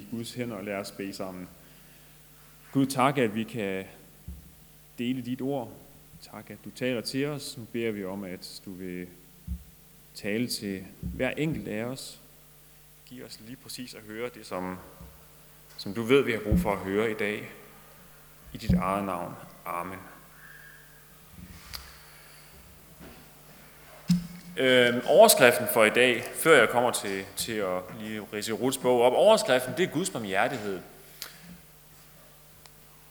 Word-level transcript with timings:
i 0.00 0.06
Guds 0.10 0.34
hænder 0.34 0.56
og 0.56 0.64
lad 0.64 0.74
os 0.74 0.90
bede 0.90 1.12
sammen. 1.12 1.48
Gud, 2.72 2.86
tak, 2.86 3.18
at 3.18 3.34
vi 3.34 3.44
kan 3.44 3.84
dele 4.98 5.22
dit 5.22 5.40
ord. 5.40 5.72
Tak, 6.32 6.50
at 6.50 6.58
du 6.64 6.70
taler 6.70 7.00
til 7.00 7.26
os. 7.26 7.58
Nu 7.58 7.64
beder 7.72 7.90
vi 7.90 8.04
om, 8.04 8.24
at 8.24 8.62
du 8.64 8.72
vil 8.72 9.06
tale 10.14 10.48
til 10.48 10.84
hver 11.00 11.30
enkelt 11.30 11.68
af 11.68 11.84
os. 11.84 12.20
Giv 13.06 13.24
os 13.24 13.40
lige 13.46 13.56
præcis 13.56 13.94
at 13.94 14.00
høre 14.00 14.30
det, 14.34 14.46
som, 14.46 14.78
som 15.76 15.94
du 15.94 16.02
ved, 16.02 16.22
vi 16.22 16.32
har 16.32 16.40
brug 16.40 16.58
for 16.58 16.72
at 16.72 16.78
høre 16.78 17.10
i 17.10 17.14
dag. 17.14 17.50
I 18.52 18.56
dit 18.56 18.72
eget 18.72 19.04
navn. 19.04 19.34
Amen. 19.66 19.98
Øh, 24.56 24.94
overskriften 25.06 25.66
for 25.72 25.84
i 25.84 25.90
dag, 25.90 26.24
før 26.34 26.58
jeg 26.58 26.68
kommer 26.68 26.90
til, 26.90 27.24
til 27.36 27.52
at 27.52 27.78
lige 28.00 28.22
rise 28.32 28.52
Ruts 28.52 28.78
bog 28.78 29.02
op, 29.02 29.12
overskriften 29.12 29.74
det 29.76 29.82
er 29.82 29.88
Guds 29.88 30.10
barmhjertighed. 30.10 30.80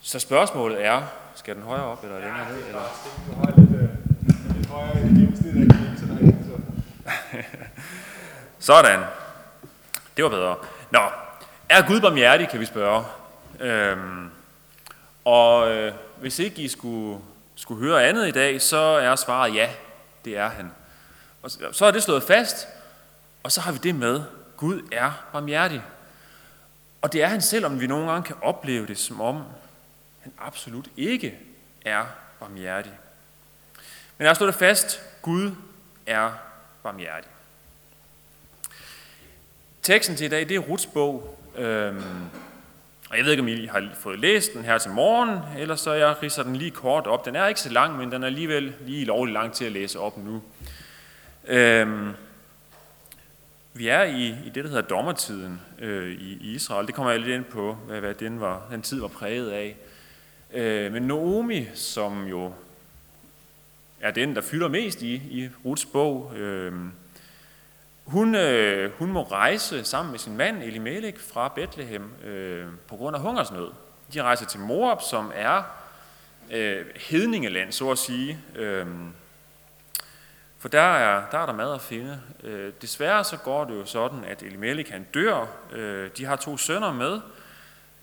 Så 0.02 0.20
spørgsmålet 0.20 0.86
er, 0.86 1.02
skal 1.36 1.56
den 1.56 1.64
højere 1.64 1.84
op 1.84 2.04
eller 2.04 2.20
længere 2.20 2.52
ned? 2.52 2.68
Eller? 2.68 2.82
Sådan. 8.60 9.00
Det 10.18 10.24
var 10.24 10.30
bedre. 10.30 10.56
Nå, 10.92 11.00
er 11.70 11.88
Gud 11.88 12.02
barmhjertig, 12.02 12.50
kan 12.50 12.60
vi 12.60 12.66
spørge. 12.66 13.04
Øhm, 13.60 14.30
og 15.26 15.72
øh, 15.72 15.94
hvis 16.20 16.40
ikke 16.40 16.62
I 16.62 16.68
skulle, 16.68 17.20
skulle 17.56 17.86
høre 17.86 18.08
andet 18.08 18.28
i 18.28 18.32
dag, 18.32 18.62
så 18.62 18.78
er 18.78 19.16
svaret 19.16 19.56
ja, 19.56 19.70
det 20.26 20.38
er 20.38 20.50
han. 20.50 20.72
Og 21.42 21.52
så 21.72 21.86
er 21.86 21.92
det 21.92 22.04
slået 22.04 22.24
fast, 22.24 22.68
og 23.44 23.52
så 23.52 23.62
har 23.62 23.72
vi 23.72 23.78
det 23.78 23.96
med, 23.96 24.24
Gud 24.58 24.82
er 24.92 25.12
barmhjertig. 25.32 25.82
Og 27.02 27.14
det 27.14 27.24
er 27.24 27.28
han 27.28 27.42
selv, 27.42 27.66
om 27.66 27.80
vi 27.80 27.88
nogle 27.88 28.12
gange 28.12 28.24
kan 28.24 28.36
opleve 28.42 28.88
det 28.88 28.98
som 28.98 29.22
om, 29.22 29.44
han 30.20 30.34
absolut 30.38 30.88
ikke 30.98 31.38
er 31.86 32.06
barmhjertig. 32.40 32.92
Men 34.18 34.24
jeg 34.24 34.30
har 34.30 34.34
slået 34.34 34.54
det 34.54 34.60
fast, 34.60 35.02
Gud 35.22 35.52
er 36.06 36.32
barmhjertig. 36.84 37.32
Teksten 39.82 40.16
til 40.16 40.26
i 40.26 40.30
dag, 40.30 40.50
det 40.50 40.56
er 40.56 40.60
Ruts 40.60 40.86
bog. 40.86 41.40
Øhm, 41.56 42.30
og 43.10 43.18
jeg 43.18 43.26
ved 43.26 43.32
ikke, 43.32 43.42
om 43.42 43.48
I 43.48 43.66
har 43.66 43.90
fået 44.00 44.20
læst 44.20 44.54
den 44.54 44.64
her 44.64 44.78
til 44.78 44.92
morgen, 44.92 45.40
eller 45.58 45.76
så 45.76 45.94
jeg 45.94 46.24
ridser 46.24 46.44
den 46.44 46.56
lige 46.56 46.72
kort 46.72 47.08
op. 47.08 47.26
Den 47.26 47.36
er 47.36 47.48
ikke 47.48 47.60
så 47.60 47.70
lang, 47.70 47.98
men 47.98 48.12
den 48.12 48.24
er 48.24 48.28
alligevel 48.28 48.76
lige 48.82 49.06
lovlig 49.06 49.34
lang 49.34 49.54
til 49.54 49.66
at 49.66 49.72
læse 49.72 50.00
op 50.00 50.18
nu. 50.18 50.44
Øhm, 51.50 52.14
vi 53.74 53.88
er 53.88 54.04
i, 54.04 54.28
i 54.46 54.50
det, 54.56 54.64
der 54.64 54.70
hedder 54.70 54.82
dommertiden 54.82 55.62
øh, 55.80 56.12
i, 56.12 56.38
i 56.42 56.54
Israel. 56.56 56.88
Det 56.88 56.96
kommer 56.96 57.12
jeg 57.12 57.20
lidt 57.20 57.36
ind 57.36 57.46
på, 57.46 57.74
hvad, 57.74 58.00
hvad 58.00 58.14
den, 58.14 58.40
var, 58.40 58.68
den 58.72 58.82
tid 58.82 59.02
var 59.02 59.08
præget 59.08 59.52
af. 59.52 59.76
Øh, 60.54 60.94
men 60.94 61.04
Naomi, 61.04 61.68
som 61.74 62.28
jo 62.28 62.54
er 64.02 64.12
den, 64.12 64.36
der 64.36 64.42
fylder 64.42 64.68
mest 64.68 65.02
i, 65.02 65.14
i 65.16 65.50
Ruts 65.66 65.86
bog, 65.86 66.34
øh, 66.36 66.74
hun, 68.06 68.36
øh, 68.36 68.92
hun 68.92 69.12
må 69.12 69.24
rejse 69.24 69.84
sammen 69.84 70.12
med 70.12 70.20
sin 70.20 70.38
mand 70.38 70.64
Elimelech 70.64 71.32
fra 71.34 71.48
Bethlehem 71.56 72.14
øh, 72.24 72.68
på 72.88 72.96
grund 72.96 73.16
af 73.16 73.22
hungersnød. 73.22 73.72
De 74.14 74.22
rejser 74.22 74.46
til 74.46 74.60
Moab, 74.60 75.02
som 75.10 75.32
er 75.36 75.64
øh, 76.52 76.86
hedningeland, 76.96 77.72
så 77.72 77.92
at 77.92 77.98
sige. 77.98 78.40
Øh, 78.56 78.86
for 80.60 80.70
der 80.70 80.82
er, 80.82 81.30
der 81.32 81.38
er 81.38 81.46
der 81.46 81.54
mad 81.54 81.74
at 81.74 81.82
finde. 81.82 82.22
Øh, 82.44 82.74
desværre 82.82 83.24
så 83.24 83.38
går 83.38 83.66
det 83.66 83.76
jo 83.76 83.86
sådan, 83.86 84.24
at 84.24 84.44
Elimelech 84.44 84.92
han 84.92 85.04
dør. 85.14 85.46
Øh, 85.72 86.10
de 86.18 86.26
har 86.26 86.36
to 86.36 86.58
sønner 86.58 86.94
med. 86.94 87.22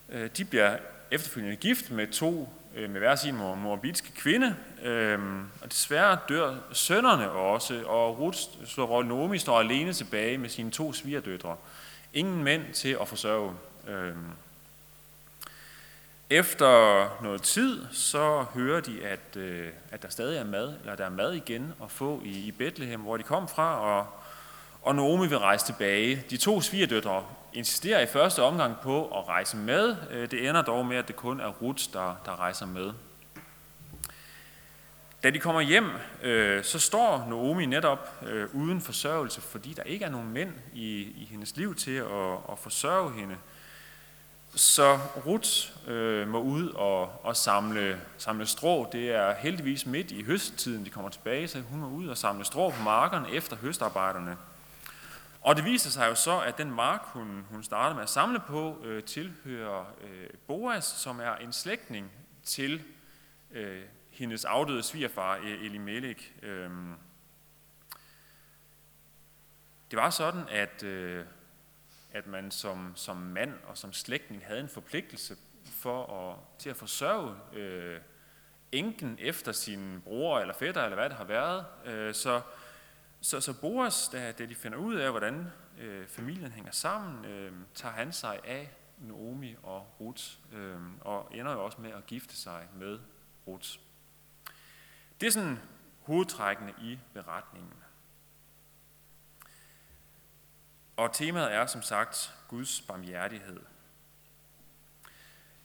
Øh, 0.08 0.30
de 0.36 0.44
bliver 0.44 0.76
efterfølgende 1.10 1.56
gift 1.56 1.90
med 1.90 2.06
to 2.06 2.48
øh, 2.76 2.90
med 2.90 3.00
hver 3.00 3.14
sin 3.14 3.36
moabitske 3.36 4.12
kvinde. 4.12 4.56
Øh, 4.82 5.18
og 5.62 5.70
desværre 5.70 6.18
dør 6.28 6.54
sønnerne 6.72 7.30
også, 7.30 7.82
og 7.86 8.18
Ruth 8.18 8.38
slår 8.66 9.02
Naomi 9.02 9.38
står 9.38 9.60
alene 9.60 9.92
tilbage 9.92 10.38
med 10.38 10.48
sine 10.48 10.70
to 10.70 10.92
svigerdøtre. 10.92 11.56
Ingen 12.12 12.44
mænd 12.44 12.72
til 12.72 12.96
at 13.00 13.08
forsørge. 13.08 13.52
Øh, 13.88 14.14
efter 16.30 17.22
noget 17.22 17.42
tid, 17.42 17.86
så 17.92 18.44
hører 18.54 18.80
de, 18.80 19.04
at, 19.04 19.36
øh, 19.36 19.68
at 19.90 20.02
der 20.02 20.08
stadig 20.08 20.38
er 20.38 20.44
mad, 20.44 20.74
eller 20.80 20.94
der 20.94 21.04
er 21.04 21.10
mad 21.10 21.32
igen 21.32 21.72
at 21.82 21.90
få 21.90 22.20
i, 22.24 22.46
i 22.46 22.52
Bethlehem, 22.52 23.00
hvor 23.00 23.16
de 23.16 23.22
kom 23.22 23.48
fra, 23.48 23.80
og, 23.80 24.06
og 24.82 24.94
Naomi 24.94 25.28
vil 25.28 25.38
rejse 25.38 25.66
tilbage. 25.66 26.24
De 26.30 26.36
to 26.36 26.60
svigerdøtre 26.60 27.24
insisterer 27.52 28.00
i 28.00 28.06
første 28.06 28.42
omgang 28.42 28.76
på 28.82 29.18
at 29.18 29.28
rejse 29.28 29.56
med. 29.56 29.96
Øh, 30.10 30.30
det 30.30 30.48
ender 30.48 30.62
dog 30.62 30.86
med, 30.86 30.96
at 30.96 31.08
det 31.08 31.16
kun 31.16 31.40
er 31.40 31.48
Ruth, 31.48 31.84
der, 31.92 32.20
der 32.24 32.40
rejser 32.40 32.66
med. 32.66 32.92
Da 35.22 35.30
de 35.30 35.38
kommer 35.38 35.60
hjem, 35.60 35.90
øh, 36.22 36.64
så 36.64 36.78
står 36.78 37.26
Naomi 37.28 37.66
netop 37.66 38.24
øh, 38.26 38.54
uden 38.54 38.80
forsørgelse, 38.80 39.40
fordi 39.40 39.72
der 39.72 39.82
ikke 39.82 40.04
er 40.04 40.10
nogen 40.10 40.32
mænd 40.32 40.52
i, 40.74 41.00
i 41.00 41.28
hendes 41.30 41.56
liv 41.56 41.74
til 41.74 41.96
at, 41.96 42.32
at 42.52 42.58
forsørge 42.58 43.12
hende. 43.12 43.36
Så 44.56 44.98
Ruth 45.26 45.88
øh, 45.90 46.28
må 46.28 46.40
ud 46.40 46.68
og, 46.68 47.24
og 47.24 47.36
samle, 47.36 48.00
samle 48.18 48.46
strå. 48.46 48.88
Det 48.92 49.10
er 49.10 49.34
heldigvis 49.34 49.86
midt 49.86 50.10
i 50.10 50.22
høsttiden, 50.22 50.84
de 50.84 50.90
kommer 50.90 51.10
tilbage, 51.10 51.48
så 51.48 51.60
hun 51.60 51.80
må 51.80 51.88
ud 51.88 52.08
og 52.08 52.16
samle 52.16 52.44
strå 52.44 52.70
på 52.70 52.82
markerne 52.82 53.30
efter 53.30 53.56
høstarbejderne. 53.56 54.36
Og 55.40 55.56
det 55.56 55.64
viser 55.64 55.90
sig 55.90 56.08
jo 56.08 56.14
så, 56.14 56.40
at 56.40 56.58
den 56.58 56.70
mark, 56.70 57.00
hun, 57.04 57.46
hun 57.50 57.62
startede 57.62 57.94
med 57.94 58.02
at 58.02 58.08
samle 58.08 58.40
på, 58.40 58.82
øh, 58.84 59.02
tilhører 59.02 59.84
øh, 60.04 60.28
Boas, 60.46 60.84
som 60.84 61.20
er 61.20 61.36
en 61.36 61.52
slægtning 61.52 62.10
til 62.44 62.82
øh, 63.50 63.82
hendes 64.10 64.44
afdøde 64.44 64.82
svigerfar 64.82 65.36
e-, 65.36 65.64
Elimelech. 65.64 66.32
Øh, 66.42 66.70
det 69.90 69.96
var 69.96 70.10
sådan, 70.10 70.42
at 70.48 70.82
øh, 70.82 71.24
at 72.16 72.26
man 72.26 72.50
som, 72.50 72.92
som 72.94 73.16
mand 73.16 73.54
og 73.64 73.78
som 73.78 73.92
slægtning 73.92 74.46
havde 74.46 74.60
en 74.60 74.68
forpligtelse 74.68 75.36
for 75.64 76.30
at, 76.30 76.38
til 76.58 76.70
at 76.70 76.76
forsørge 76.76 77.36
øh, 77.52 78.00
enken 78.72 79.16
efter 79.20 79.52
sin 79.52 80.02
bror 80.04 80.40
eller 80.40 80.54
fætter, 80.54 80.82
eller 80.82 80.96
hvad 80.96 81.08
det 81.08 81.16
har 81.16 81.24
været. 81.24 81.66
Øh, 81.84 82.14
så, 82.14 82.40
så, 83.20 83.40
så 83.40 83.60
Boas, 83.60 84.08
da, 84.08 84.32
da 84.32 84.46
de 84.46 84.54
finder 84.54 84.78
ud 84.78 84.94
af, 84.94 85.10
hvordan 85.10 85.46
øh, 85.80 86.06
familien 86.06 86.52
hænger 86.52 86.72
sammen, 86.72 87.24
øh, 87.24 87.52
tager 87.74 87.94
han 87.94 88.12
sig 88.12 88.40
af 88.44 88.70
Naomi 88.98 89.56
og 89.62 89.96
Ruth, 90.00 90.24
øh, 90.52 90.80
og 91.00 91.28
ender 91.32 91.52
jo 91.52 91.64
også 91.64 91.80
med 91.80 91.90
at 91.90 92.06
gifte 92.06 92.36
sig 92.36 92.68
med 92.74 92.98
Ruth. 93.46 93.68
Det 95.20 95.26
er 95.26 95.30
sådan 95.30 95.58
hovedtrækkende 96.02 96.72
i 96.80 96.98
beretningen. 97.12 97.72
Og 100.96 101.12
temaet 101.12 101.54
er 101.54 101.66
som 101.66 101.82
sagt 101.82 102.32
Guds 102.48 102.80
barmhjertighed. 102.80 103.60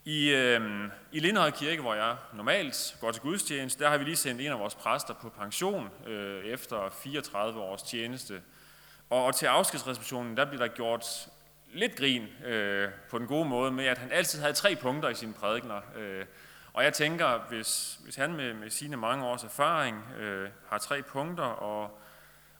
I, 0.05 0.29
øh, 0.29 0.89
i 1.11 1.19
Lindhøj 1.19 1.51
Kirke, 1.51 1.81
hvor 1.81 1.93
jeg 1.93 2.15
normalt 2.33 2.97
går 3.01 3.11
til 3.11 3.21
gudstjeneste, 3.21 3.83
der 3.83 3.89
har 3.89 3.97
vi 3.97 4.03
lige 4.03 4.15
sendt 4.15 4.41
en 4.41 4.51
af 4.51 4.59
vores 4.59 4.75
præster 4.75 5.13
på 5.13 5.29
pension 5.29 5.89
øh, 6.07 6.45
efter 6.45 6.89
34 6.89 7.61
års 7.61 7.83
tjeneste. 7.83 8.41
Og, 9.09 9.25
og 9.25 9.35
til 9.35 9.45
afskedsreceptionen, 9.45 10.37
der 10.37 10.45
bliver 10.45 10.67
der 10.67 10.73
gjort 10.73 11.27
lidt 11.73 11.95
grin 11.95 12.27
øh, 12.45 12.89
på 13.09 13.19
den 13.19 13.27
gode 13.27 13.45
måde 13.45 13.71
med, 13.71 13.85
at 13.85 13.97
han 13.97 14.11
altid 14.11 14.39
havde 14.39 14.53
tre 14.53 14.75
punkter 14.75 15.09
i 15.09 15.15
sine 15.15 15.33
prædikner. 15.33 15.81
Øh, 15.95 16.25
og 16.73 16.83
jeg 16.83 16.93
tænker, 16.93 17.39
hvis, 17.49 17.99
hvis 18.03 18.15
han 18.15 18.33
med, 18.33 18.53
med 18.53 18.69
sine 18.69 18.97
mange 18.97 19.25
års 19.25 19.43
erfaring 19.43 20.03
øh, 20.19 20.49
har 20.69 20.77
tre 20.77 21.01
punkter, 21.01 21.43
og, 21.43 21.99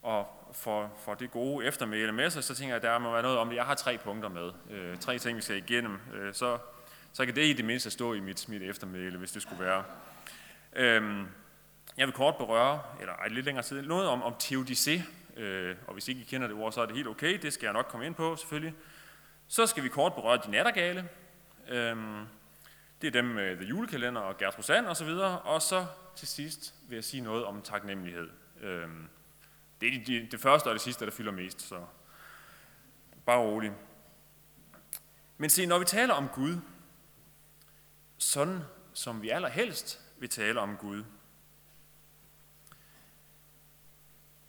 og 0.01 0.47
for, 0.53 0.91
for 1.05 1.13
det 1.13 1.31
gode 1.31 1.65
eftermæle 1.65 2.11
med 2.11 2.29
sig, 2.29 2.43
så 2.43 2.55
tænker 2.55 2.75
jeg, 2.75 2.75
at 2.75 2.81
der 2.83 2.99
må 2.99 3.11
være 3.11 3.21
noget 3.21 3.37
om 3.37 3.49
det. 3.49 3.55
Jeg 3.55 3.65
har 3.65 3.75
tre 3.75 3.97
punkter 3.97 4.29
med. 4.29 4.51
Øh, 4.69 4.97
tre 4.97 5.19
ting, 5.19 5.37
vi 5.37 5.41
skal 5.41 5.57
igennem. 5.57 5.99
Øh, 6.13 6.33
så, 6.33 6.57
så 7.13 7.25
kan 7.25 7.35
det 7.35 7.45
i 7.45 7.53
det 7.53 7.65
mindste 7.65 7.91
stå 7.91 8.13
i 8.13 8.19
mit, 8.19 8.49
mit 8.49 8.61
eftermæle, 8.61 9.17
hvis 9.17 9.31
det 9.31 9.41
skulle 9.41 9.63
være. 9.65 9.83
Øh, 10.75 11.25
jeg 11.97 12.07
vil 12.07 12.13
kort 12.13 12.35
berøre, 12.35 12.81
eller 12.99 13.13
ej, 13.13 13.27
lidt 13.27 13.45
længere 13.45 13.65
tid, 13.65 13.81
noget 13.81 14.07
om, 14.07 14.23
om 14.23 14.33
teodicé. 14.43 15.01
Øh, 15.37 15.75
og 15.87 15.93
hvis 15.93 16.07
ikke 16.07 16.21
I 16.21 16.23
kender 16.23 16.47
det 16.47 16.57
ord, 16.57 16.71
så 16.71 16.81
er 16.81 16.85
det 16.85 16.95
helt 16.95 17.07
okay. 17.07 17.39
Det 17.41 17.53
skal 17.53 17.65
jeg 17.65 17.73
nok 17.73 17.85
komme 17.85 18.05
ind 18.05 18.15
på, 18.15 18.35
selvfølgelig. 18.35 18.73
Så 19.47 19.67
skal 19.67 19.83
vi 19.83 19.89
kort 19.89 20.13
berøre 20.13 20.39
de 20.45 20.51
nattergale. 20.51 21.09
Øh, 21.69 21.97
det 23.01 23.07
er 23.07 23.11
dem 23.11 23.25
med 23.25 23.55
The 23.55 23.65
Julekalender 23.65 24.21
og 24.21 24.37
Gertrud 24.37 24.63
Sand 24.63 24.85
og 24.85 24.97
så 24.97 25.05
videre. 25.05 25.39
Og 25.39 25.61
så 25.61 25.85
til 26.15 26.27
sidst 26.27 26.75
vil 26.89 26.95
jeg 26.95 27.03
sige 27.03 27.21
noget 27.21 27.45
om 27.45 27.61
taknemmelighed. 27.61 28.29
Øh, 28.61 28.87
det 29.81 29.95
er 29.95 30.05
det, 30.05 30.31
det 30.31 30.39
første 30.39 30.67
og 30.67 30.73
det 30.73 30.81
sidste, 30.81 31.05
der 31.05 31.11
fylder 31.11 31.31
mest, 31.31 31.61
så 31.61 31.85
bare 33.25 33.39
rolig. 33.39 33.71
Men 35.37 35.49
se, 35.49 35.65
når 35.65 35.79
vi 35.79 35.85
taler 35.85 36.13
om 36.13 36.27
Gud, 36.27 36.57
sådan 38.17 38.61
som 38.93 39.21
vi 39.21 39.29
allerhelst 39.29 40.01
vil 40.19 40.29
tale 40.29 40.59
om 40.59 40.77
Gud, 40.77 41.03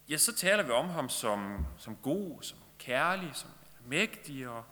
ja, 0.09 0.17
så 0.17 0.35
taler 0.35 0.63
vi 0.63 0.71
om 0.71 0.89
ham 0.89 1.09
som, 1.09 1.67
som 1.79 1.97
god, 1.97 2.43
som 2.43 2.59
kærlig, 2.79 3.31
som 3.35 3.51
mægtig 3.87 4.49
og 4.49 4.65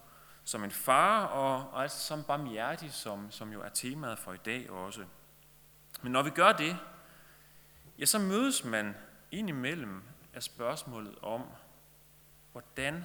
som 0.44 0.64
en 0.64 0.70
far, 0.70 1.24
og, 1.24 1.70
og 1.70 1.82
altså 1.82 1.98
som 1.98 2.24
barmhjertig, 2.24 2.92
som, 2.92 3.30
som 3.30 3.52
jo 3.52 3.62
er 3.62 3.68
temaet 3.68 4.18
for 4.18 4.32
i 4.32 4.36
dag 4.44 4.70
også. 4.70 5.04
Men 6.02 6.12
når 6.12 6.22
vi 6.22 6.30
gør 6.30 6.52
det, 6.52 6.78
ja, 7.98 8.04
så 8.04 8.18
mødes 8.18 8.64
man 8.64 8.94
indimellem 9.30 10.02
er 10.40 10.42
spørgsmålet 10.42 11.14
om, 11.22 11.42
hvordan 12.52 13.04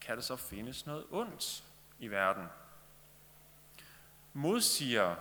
kan 0.00 0.16
der 0.16 0.22
så 0.22 0.36
findes 0.36 0.86
noget 0.86 1.04
ondt 1.10 1.64
i 1.98 2.08
verden? 2.08 2.46
Modsiger 4.32 5.14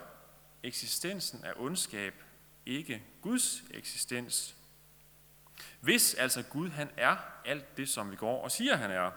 eksistensen 0.63 1.44
af 1.44 1.54
ondskab 1.56 2.13
ikke 2.66 3.04
Guds 3.22 3.63
eksistens? 3.72 4.56
Hvis 5.80 6.13
altså 6.13 6.44
Gud 6.44 6.69
han 6.69 6.90
er 6.98 7.16
alt 7.46 7.78
det, 7.78 7.90
som 7.90 8.12
vi 8.12 8.16
går 8.16 8.44
og 8.44 8.51
siger, 8.51 8.75
han 8.75 8.92
er. 8.92 9.12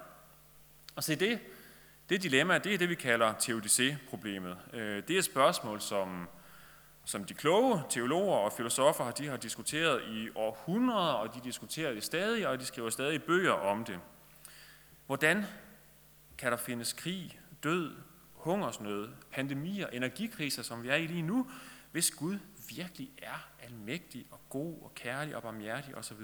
Og 0.97 1.05
se 1.05 1.17
det, 1.17 1.41
det 2.09 2.23
dilemma, 2.23 2.59
det 2.59 2.75
er 2.75 2.79
det, 2.79 2.89
vi 2.89 2.95
kalder 2.95 3.35
teodicé-problemet. 3.35 4.59
Øh, 4.73 5.03
det 5.09 5.15
er 5.15 5.19
et 5.19 5.25
spørgsmål, 5.25 5.81
som, 5.81 6.29
som 7.09 7.25
de 7.25 7.35
kloge 7.35 7.83
teologer 7.91 8.37
og 8.37 8.53
filosofer 8.53 9.11
de 9.11 9.29
har 9.29 9.37
diskuteret 9.37 10.03
i 10.09 10.29
århundreder, 10.35 11.13
og 11.13 11.35
de 11.35 11.41
diskuterer 11.45 11.95
det 11.95 12.05
stadig, 12.05 12.49
og 12.49 12.61
de 12.61 12.65
skriver 12.65 12.91
stadig 12.91 13.23
bøger 13.23 13.53
om 13.53 13.85
det. 13.85 14.01
Hvordan 15.07 15.45
kan 16.39 16.53
der 16.53 16.59
findes 16.59 16.93
krig, 16.93 17.41
død, 17.63 17.97
hungersnød, 18.33 19.09
pandemier, 19.33 19.87
energikriser, 19.87 20.63
som 20.63 20.83
vi 20.83 20.89
er 20.89 20.95
i 20.95 21.07
lige 21.07 21.23
nu, 21.23 21.51
hvis 21.93 22.11
Gud 22.11 22.39
virkelig 22.77 23.11
er 23.19 23.49
almægtig 23.63 24.27
og 24.31 24.41
god 24.49 24.83
og 24.83 24.95
kærlig 24.95 25.37
og 25.37 25.43
barmhjertig 25.43 25.97
osv.? 25.97 26.21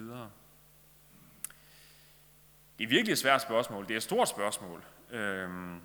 Det 2.79 2.85
er 2.85 2.89
virkelig 2.89 3.13
et 3.13 3.19
svært 3.19 3.43
spørgsmål. 3.43 3.85
Det 3.85 3.93
er 3.93 3.97
et 3.97 4.03
stort 4.03 4.29
spørgsmål. 4.29 4.85
Øhm, 5.11 5.81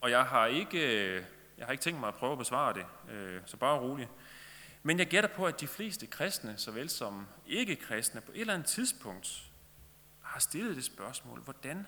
og 0.00 0.10
jeg 0.10 0.24
har, 0.24 0.46
ikke, 0.46 1.26
jeg 1.58 1.66
har 1.66 1.72
ikke 1.72 1.82
tænkt 1.82 2.00
mig 2.00 2.08
at 2.08 2.14
prøve 2.14 2.32
at 2.32 2.38
besvare 2.38 2.74
det, 2.74 2.86
øh, 3.10 3.40
så 3.46 3.56
bare 3.56 3.78
rolig. 3.78 4.08
Men 4.82 4.98
jeg 4.98 5.06
gætter 5.06 5.30
på, 5.30 5.46
at 5.46 5.60
de 5.60 5.66
fleste 5.66 6.06
kristne, 6.06 6.56
såvel 6.56 6.90
som 6.90 7.26
ikke-kristne, 7.46 8.20
på 8.20 8.32
et 8.32 8.40
eller 8.40 8.54
andet 8.54 8.68
tidspunkt 8.68 9.52
har 10.22 10.40
stillet 10.40 10.76
det 10.76 10.84
spørgsmål, 10.84 11.40
hvordan 11.40 11.86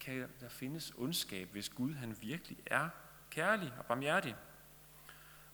kan 0.00 0.28
der 0.40 0.48
findes 0.48 0.92
ondskab, 0.96 1.48
hvis 1.52 1.68
Gud 1.68 1.94
han 1.94 2.16
virkelig 2.20 2.58
er 2.66 2.88
kærlig 3.30 3.72
og 3.78 3.86
barmhjertig? 3.86 4.36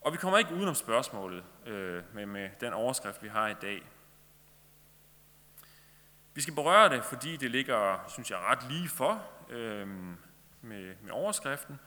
Og 0.00 0.12
vi 0.12 0.16
kommer 0.16 0.38
ikke 0.38 0.54
udenom 0.54 0.74
spørgsmålet 0.74 1.44
øh, 1.66 2.02
med, 2.14 2.26
med 2.26 2.50
den 2.60 2.72
overskrift, 2.72 3.22
vi 3.22 3.28
har 3.28 3.48
i 3.48 3.54
dag. 3.54 3.82
Vi 6.34 6.40
skal 6.40 6.54
berøre 6.54 6.88
det, 6.88 7.04
fordi 7.04 7.36
det 7.36 7.50
ligger, 7.50 8.04
synes 8.08 8.30
jeg, 8.30 8.38
ret 8.38 8.70
lige 8.70 8.88
for 8.88 9.22
øh, 9.50 9.88
med, 10.60 10.94
med 11.02 11.10
overskriften, 11.10 11.78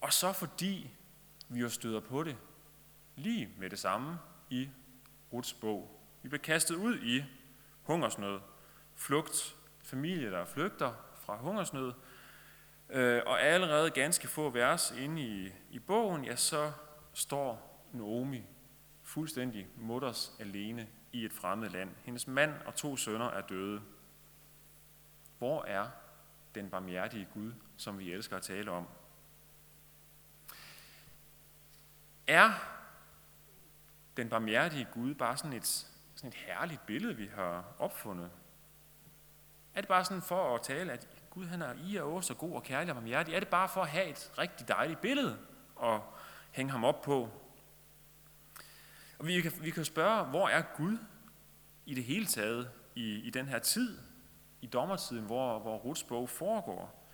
og 0.00 0.12
så 0.12 0.32
fordi 0.32 0.90
vi 1.48 1.60
jo 1.60 1.68
støder 1.68 2.00
på 2.00 2.22
det 2.22 2.36
lige 3.16 3.50
med 3.58 3.70
det 3.70 3.78
samme 3.78 4.18
i 4.50 4.68
Ruts 5.32 5.52
bog. 5.52 6.00
Vi 6.22 6.28
bliver 6.28 6.42
kastet 6.42 6.74
ud 6.74 6.98
i 6.98 7.24
hungersnød, 7.82 8.40
flugt, 8.94 9.56
familie, 9.82 10.30
der 10.30 10.44
flygter 10.44 10.92
fra 11.14 11.36
hungersnød, 11.36 11.92
øh, 12.90 13.22
og 13.26 13.42
allerede 13.42 13.90
ganske 13.90 14.28
få 14.28 14.50
vers 14.50 14.90
inde 14.90 15.22
i, 15.22 15.52
i 15.70 15.78
bogen, 15.78 16.24
ja, 16.24 16.36
så 16.36 16.72
står 17.12 17.68
Naomi 17.92 18.42
fuldstændig 19.02 19.66
mutters 19.76 20.32
alene 20.40 20.88
i 21.12 21.24
et 21.24 21.32
fremmed 21.32 21.70
land. 21.70 21.90
Hendes 22.04 22.26
mand 22.26 22.54
og 22.66 22.74
to 22.74 22.96
sønner 22.96 23.30
er 23.30 23.40
døde. 23.40 23.82
Hvor 25.38 25.64
er 25.64 25.88
den 26.54 26.70
barmhjertige 26.70 27.28
Gud, 27.34 27.52
som 27.76 27.98
vi 27.98 28.12
elsker 28.12 28.36
at 28.36 28.42
tale 28.42 28.70
om? 28.70 28.86
Er 32.28 32.52
den 34.16 34.28
barmhjertige 34.28 34.88
Gud 34.92 35.14
bare 35.14 35.36
sådan 35.36 35.52
et, 35.52 35.66
sådan 36.14 36.28
et 36.28 36.34
herligt 36.34 36.86
billede, 36.86 37.16
vi 37.16 37.26
har 37.34 37.64
opfundet? 37.78 38.30
Er 39.74 39.80
det 39.80 39.88
bare 39.88 40.04
sådan 40.04 40.22
for 40.22 40.54
at 40.54 40.62
tale, 40.62 40.92
at 40.92 41.08
Gud 41.30 41.46
han 41.46 41.62
er 41.62 41.74
i 41.86 41.96
og 41.96 42.24
så 42.24 42.34
god 42.34 42.54
og 42.54 42.62
kærlig 42.62 42.90
og 42.90 42.96
barmhjertig? 42.96 43.34
Er 43.34 43.40
det 43.40 43.48
bare 43.48 43.68
for 43.68 43.82
at 43.82 43.88
have 43.88 44.06
et 44.06 44.32
rigtig 44.38 44.68
dejligt 44.68 45.00
billede 45.00 45.38
og 45.76 46.14
hænge 46.50 46.72
ham 46.72 46.84
op 46.84 47.02
på? 47.02 47.30
Og 49.18 49.26
vi 49.26 49.40
kan, 49.40 49.52
vi 49.60 49.70
kan 49.70 49.84
spørge, 49.84 50.24
hvor 50.24 50.48
er 50.48 50.62
Gud 50.76 50.98
i 51.86 51.94
det 51.94 52.04
hele 52.04 52.26
taget 52.26 52.70
i, 52.94 53.14
i 53.14 53.30
den 53.30 53.48
her 53.48 53.58
tid, 53.58 53.98
i 54.60 54.66
dommertiden, 54.66 55.24
hvor, 55.24 55.58
hvor 55.58 55.76
Ruts 55.76 56.02
bog 56.02 56.28
foregår? 56.28 57.10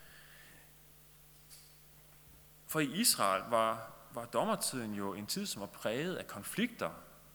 For 2.67 2.81
i 2.81 2.87
Israel 2.87 3.43
var, 3.51 3.94
var 4.15 4.25
dommertiden 4.25 4.95
jo 4.95 5.15
en 5.15 5.27
tid, 5.27 5.47
som 5.47 5.61
var 5.61 5.67
præget 5.67 6.17
af 6.17 6.27
konflikter. 6.27 6.91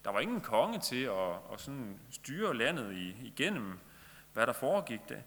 Der 0.06 0.12
var 0.12 0.20
ingen 0.20 0.42
konge 0.42 0.80
til 0.80 1.04
at, 1.04 1.32
at 1.54 1.62
sådan 1.62 2.00
styre 2.12 2.58
landet 2.58 2.94
igennem, 3.24 3.80
hvad 4.34 4.48
der 4.48 4.54
foregik. 4.54 5.00
Det, 5.10 5.24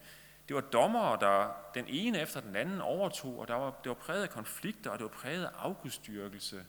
det 0.49 0.56
var 0.56 0.62
dommere, 0.62 1.20
der 1.20 1.52
den 1.75 1.84
ene 1.88 2.20
efter 2.20 2.40
den 2.40 2.56
anden 2.56 2.81
overtog, 2.81 3.38
og 3.38 3.49
der 3.49 3.54
var, 3.54 3.70
det 3.84 3.88
var 3.88 3.94
præget 3.94 4.22
af 4.22 4.31
konflikter, 4.31 4.90
og 4.90 4.99
det 4.99 5.04
var 5.04 5.10
præget 5.10 5.44
af 5.44 5.50
afgudstyrkelse. 5.58 6.64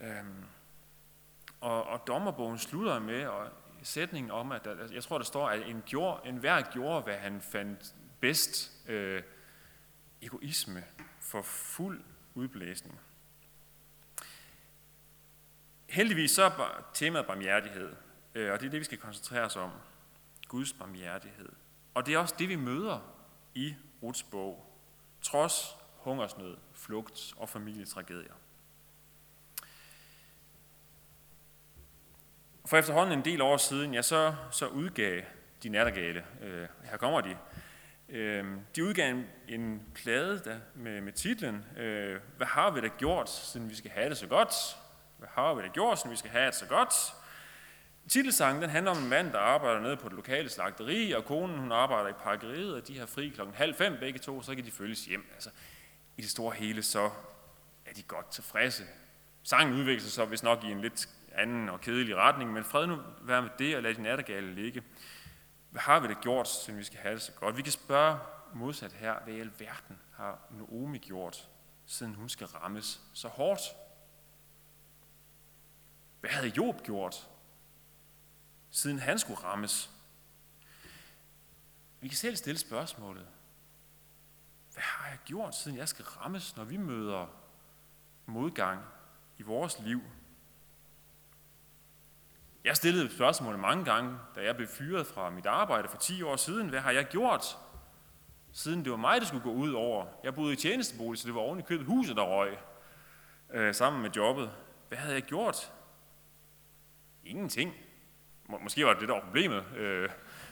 Øhm, 0.00 0.44
og, 1.60 1.84
og 1.84 2.06
dommerbogen 2.06 2.58
slutter 2.58 2.98
med 2.98 3.26
og 3.26 3.48
sætningen 3.82 4.30
om, 4.30 4.52
at 4.52 4.64
der, 4.64 4.76
jeg 4.92 5.02
tror, 5.02 5.18
der 5.18 5.24
står, 5.24 5.48
at 5.48 5.68
en, 5.68 5.82
gjorde, 5.86 6.28
en 6.28 6.36
hver 6.36 6.62
gjorde, 6.72 7.02
hvad 7.02 7.16
han 7.16 7.40
fandt 7.40 7.94
bedst. 8.20 8.72
Øh, 8.88 9.22
egoisme 10.22 10.84
for 11.20 11.42
fuld 11.42 12.02
udblæsning. 12.34 13.00
Heldigvis 15.92 16.30
så 16.30 16.42
er 16.42 16.90
temaet 16.94 17.26
barmhjertighed, 17.26 17.92
øh, 18.34 18.52
og 18.52 18.60
det 18.60 18.66
er 18.66 18.70
det, 18.70 18.80
vi 18.80 18.84
skal 18.84 18.98
koncentrere 18.98 19.44
os 19.44 19.56
om. 19.56 19.70
Guds 20.48 20.72
barmhjertighed. 20.72 21.48
Og 21.94 22.06
det 22.06 22.14
er 22.14 22.18
også 22.18 22.34
det, 22.38 22.48
vi 22.48 22.56
møder 22.56 23.00
i 23.54 23.74
Ruts 24.02 24.22
bog, 24.22 24.76
trods 25.22 25.76
hungersnød, 25.96 26.56
flugt 26.74 27.34
og 27.36 27.48
familietragedier. 27.48 28.32
For 32.66 32.76
efterhånden 32.76 33.18
en 33.18 33.24
del 33.24 33.42
år 33.42 33.56
siden, 33.56 33.94
ja, 33.94 34.02
så, 34.02 34.34
så 34.50 34.66
udgav 34.66 35.22
de 35.62 35.68
nattergale, 35.68 36.24
øh, 36.42 36.68
her 36.84 36.96
kommer 36.96 37.20
de, 37.20 37.36
øh, 38.08 38.44
de 38.76 38.84
udgav 38.84 39.10
en, 39.10 39.26
en 39.48 39.82
plade 39.94 40.40
der, 40.44 40.58
med, 40.74 41.00
med 41.00 41.12
titlen, 41.12 41.64
øh, 41.76 42.20
Hvad 42.36 42.46
har 42.46 42.70
vi 42.70 42.80
da 42.80 42.88
gjort, 42.98 43.30
siden 43.30 43.70
vi 43.70 43.74
skal 43.74 43.90
have 43.90 44.08
det 44.08 44.16
så 44.16 44.26
godt? 44.26 44.52
Hvad 45.22 45.30
har 45.32 45.54
vi 45.54 45.62
da 45.62 45.68
gjort, 45.68 45.98
siden 45.98 46.10
vi 46.10 46.16
skal 46.16 46.30
have 46.30 46.46
det 46.46 46.54
så 46.54 46.66
godt? 46.66 46.94
Titelsangen 48.08 48.62
den 48.62 48.70
handler 48.70 48.90
om 48.90 48.98
en 48.98 49.08
mand, 49.08 49.32
der 49.32 49.38
arbejder 49.38 49.80
nede 49.80 49.96
på 49.96 50.08
det 50.08 50.16
lokale 50.16 50.48
slagteri, 50.48 51.12
og 51.12 51.24
konen 51.24 51.58
hun 51.58 51.72
arbejder 51.72 52.08
i 52.08 52.12
pakkeriet, 52.12 52.74
og 52.74 52.88
de 52.88 52.98
har 52.98 53.06
fri 53.06 53.28
klokken 53.28 53.56
halv 53.56 53.74
fem 53.74 53.96
begge 54.00 54.18
to, 54.18 54.42
så 54.42 54.54
kan 54.54 54.64
de 54.64 54.70
følges 54.70 55.04
hjem. 55.04 55.30
Altså, 55.34 55.50
I 56.16 56.22
det 56.22 56.30
store 56.30 56.54
hele, 56.54 56.82
så 56.82 57.10
er 57.86 57.92
de 57.96 58.02
godt 58.02 58.30
tilfredse. 58.30 58.84
Sangen 59.42 59.74
udvikler 59.74 60.02
sig 60.02 60.12
så 60.12 60.24
hvis 60.24 60.42
nok 60.42 60.64
i 60.64 60.70
en 60.70 60.80
lidt 60.80 61.08
anden 61.32 61.68
og 61.68 61.80
kedelig 61.80 62.16
retning, 62.16 62.52
men 62.52 62.64
fred 62.64 62.86
nu 62.86 62.98
være 63.20 63.42
med 63.42 63.50
det, 63.58 63.76
og 63.76 63.82
lad 63.82 63.94
din 63.94 64.02
nattergale 64.02 64.54
ligge. 64.54 64.82
Hvad 65.70 65.82
har 65.82 66.00
vi 66.00 66.08
da 66.08 66.14
gjort, 66.22 66.48
siden 66.48 66.78
vi 66.78 66.84
skal 66.84 66.98
have 66.98 67.14
det 67.14 67.22
så 67.22 67.32
godt? 67.32 67.56
Vi 67.56 67.62
kan 67.62 67.72
spørge 67.72 68.18
modsat 68.54 68.92
her, 68.92 69.14
hvad 69.24 69.34
i 69.34 69.40
alverden 69.40 69.98
har 70.16 70.38
Naomi 70.50 70.98
gjort, 70.98 71.48
siden 71.86 72.14
hun 72.14 72.28
skal 72.28 72.46
rammes 72.46 73.00
så 73.14 73.28
hårdt? 73.28 73.60
Hvad 76.22 76.30
havde 76.30 76.52
Job 76.56 76.82
gjort, 76.82 77.28
siden 78.70 78.98
han 78.98 79.18
skulle 79.18 79.40
rammes? 79.44 79.90
Vi 82.00 82.08
kan 82.08 82.16
selv 82.16 82.36
stille 82.36 82.58
spørgsmålet. 82.58 83.26
Hvad 84.72 84.82
har 84.82 85.08
jeg 85.08 85.18
gjort, 85.24 85.54
siden 85.54 85.76
jeg 85.76 85.88
skal 85.88 86.04
rammes, 86.04 86.56
når 86.56 86.64
vi 86.64 86.76
møder 86.76 87.26
modgang 88.26 88.84
i 89.38 89.42
vores 89.42 89.78
liv 89.78 90.02
jeg 92.64 92.76
stillede 92.76 93.14
spørgsmålet 93.14 93.60
mange 93.60 93.84
gange, 93.84 94.18
da 94.34 94.44
jeg 94.44 94.56
blev 94.56 94.68
fyret 94.68 95.06
fra 95.06 95.30
mit 95.30 95.46
arbejde 95.46 95.88
for 95.88 95.96
10 95.96 96.22
år 96.22 96.36
siden. 96.36 96.68
Hvad 96.68 96.80
har 96.80 96.90
jeg 96.90 97.04
gjort, 97.04 97.58
siden 98.52 98.84
det 98.84 98.90
var 98.90 98.96
mig, 98.96 99.20
der 99.20 99.26
skulle 99.26 99.42
gå 99.42 99.52
ud 99.52 99.72
over? 99.72 100.06
Jeg 100.24 100.34
boede 100.34 100.52
i 100.52 100.56
tjenestebolig, 100.56 101.20
så 101.20 101.26
det 101.26 101.34
var 101.34 101.40
oven 101.40 101.58
i 101.58 101.62
købet 101.62 101.86
huset, 101.86 102.16
der 102.16 102.22
røg 102.22 102.58
øh, 103.50 103.74
sammen 103.74 104.02
med 104.02 104.10
jobbet. 104.10 104.50
Hvad 104.88 104.98
havde 104.98 105.14
jeg 105.14 105.22
gjort? 105.22 105.72
Ingenting. 107.24 107.74
Må, 108.48 108.58
måske 108.58 108.86
var 108.86 108.92
det 108.92 109.00
det, 109.00 109.08
der 109.08 109.14
var 109.14 109.20
problemet. 109.20 109.64
Øh, 109.76 110.08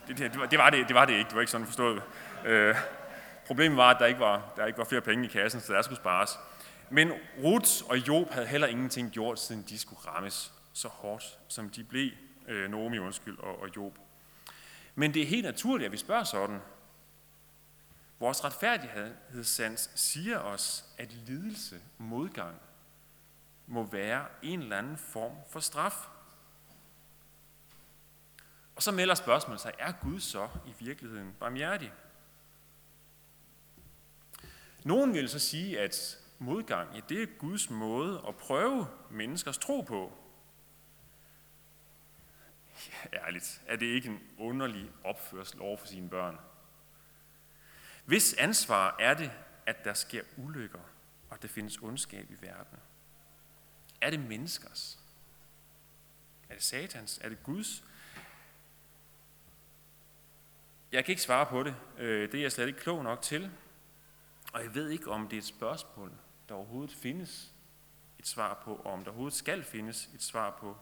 det, 0.09 0.19
det, 0.19 0.33
det, 0.33 0.41
var, 0.41 0.47
det, 0.47 0.59
var 0.59 0.71
det, 0.71 0.89
det 0.89 0.95
var 0.95 1.05
det 1.05 1.13
ikke. 1.13 1.29
Det 1.29 1.35
var 1.35 1.41
ikke 1.41 1.53
sådan 1.53 1.67
forstået. 1.67 2.03
Øh, 2.45 2.75
problemet 3.47 3.77
var, 3.77 3.91
at 3.91 3.97
der 4.01 4.07
ikke 4.07 4.21
var, 4.21 4.53
der 4.57 4.67
ikke 4.67 4.79
var 4.79 4.85
flere 4.85 5.01
penge 5.01 5.25
i 5.25 5.29
kassen, 5.29 5.61
så 5.61 5.73
der 5.73 5.83
skulle 5.83 5.97
spares. 6.01 6.39
Men 6.91 7.13
Ruth 7.45 7.91
og 7.91 8.09
Job 8.09 8.31
havde 8.31 8.47
heller 8.47 8.67
ingenting 8.67 9.11
gjort, 9.11 9.41
siden 9.41 9.65
de 9.69 9.79
skulle 9.79 10.01
rammes 10.01 10.53
så 10.73 10.89
hårdt, 10.89 11.39
som 11.49 11.69
de 11.69 11.85
blev, 11.85 12.11
øh, 12.49 12.71
Naomi 12.71 12.99
undskyld, 12.99 13.39
og, 13.39 13.63
og 13.63 13.69
Job. 13.77 13.99
Men 14.95 15.15
det 15.15 15.23
er 15.23 15.27
helt 15.27 15.45
naturligt, 15.45 15.87
at 15.87 15.93
vi 15.93 15.97
spørger 15.97 16.25
sådan. 16.25 16.61
Vores 18.21 18.45
retfærdighedssans 18.45 19.91
siger 19.95 20.39
os, 20.39 20.85
at 20.99 21.13
lidelse, 21.13 21.81
modgang, 21.99 22.57
må 23.67 23.85
være 23.85 24.25
en 24.43 24.63
eller 24.63 24.79
anden 24.79 24.97
form 24.97 25.33
for 25.51 25.61
straf. 25.61 25.95
Og 28.77 28.83
så 28.83 28.93
melder 28.93 29.15
spørgsmålet 29.15 29.61
sig, 29.61 29.73
er 29.79 29.93
Gud 29.93 30.21
så 30.21 30.49
i 30.67 30.75
virkeligheden 30.85 31.35
barmhjertig? 31.41 31.93
Nogen 34.85 35.15
vil 35.15 35.29
så 35.29 35.39
sige, 35.39 35.81
at 35.81 36.19
modgang, 36.39 36.95
ja, 36.95 37.01
det 37.09 37.23
er 37.23 37.27
Guds 37.39 37.71
måde 37.71 38.25
at 38.29 38.37
prøve 38.37 38.87
menneskers 39.11 39.59
tro 39.59 39.81
på. 39.81 40.13
Ja, 43.13 43.19
ærligt, 43.27 43.63
er 43.67 43.77
det 43.77 43.87
ikke 43.87 44.09
en 44.09 44.21
underlig 44.39 44.91
opførsel 45.05 45.61
over 45.61 45.77
for 45.77 45.87
sine 45.87 46.11
børn? 46.11 46.39
Hvis 48.05 48.35
ansvar 48.35 48.97
er 48.99 49.15
det, 49.15 49.33
at 49.67 49.85
der 49.85 49.95
sker 49.95 50.23
ulykker, 50.37 50.81
og 51.29 51.35
at 51.35 51.43
der 51.43 51.49
findes 51.49 51.79
ondskab 51.79 52.31
i 52.31 52.37
verden? 52.41 52.79
Er 54.01 54.11
det 54.11 54.21
menneskers? 54.21 54.99
Er 56.49 56.55
det 56.55 56.63
satans? 56.63 57.19
Er 57.23 57.29
det 57.29 57.43
Guds? 57.43 57.85
Jeg 60.93 61.05
kan 61.05 61.13
ikke 61.13 61.23
svare 61.23 61.47
på 61.47 61.63
det. 61.63 61.77
Øh, 61.99 62.33
det 62.33 62.39
er 62.39 62.43
jeg 62.43 62.53
slet 62.53 62.67
ikke 62.67 62.81
klog 62.81 63.05
nok 63.05 63.23
til. 63.23 63.51
Og 64.53 64.63
jeg 64.63 64.75
ved 64.75 64.89
ikke, 64.89 65.11
om 65.11 65.29
det 65.29 65.37
er 65.37 65.41
et 65.41 65.45
spørgsmål, 65.45 66.13
der 66.49 66.55
overhovedet 66.55 66.97
findes 66.97 67.55
et 68.19 68.27
svar 68.27 68.61
på, 68.65 68.75
og 68.75 68.93
om 68.93 69.05
der 69.05 69.11
overhovedet 69.11 69.39
skal 69.39 69.63
findes 69.63 70.11
et 70.15 70.23
svar 70.23 70.51
på. 70.51 70.77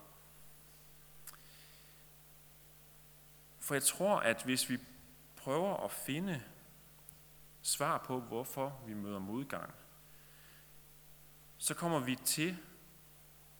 For 3.60 3.74
jeg 3.74 3.82
tror, 3.82 4.16
at 4.16 4.42
hvis 4.42 4.70
vi 4.70 4.78
prøver 5.36 5.84
at 5.84 5.90
finde 5.90 6.42
svar 7.62 7.98
på, 7.98 8.20
hvorfor 8.20 8.80
vi 8.86 8.94
møder 8.94 9.18
modgang, 9.18 9.74
så 11.58 11.74
kommer 11.74 11.98
vi 11.98 12.14
til 12.14 12.56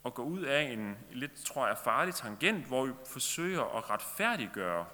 at 0.05 0.15
gå 0.15 0.23
ud 0.23 0.43
af 0.43 0.63
en 0.63 0.99
lidt, 1.11 1.45
tror 1.45 1.67
jeg, 1.67 1.79
farlig 1.79 2.15
tangent, 2.15 2.67
hvor 2.67 2.87
vi 2.87 2.93
forsøger 3.07 3.77
at 3.77 3.91
retfærdiggøre, 3.91 4.87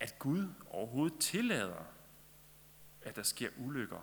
at 0.00 0.18
Gud 0.18 0.52
overhovedet 0.70 1.18
tillader, 1.20 1.84
at 3.02 3.16
der 3.16 3.22
sker 3.22 3.50
ulykker. 3.58 4.00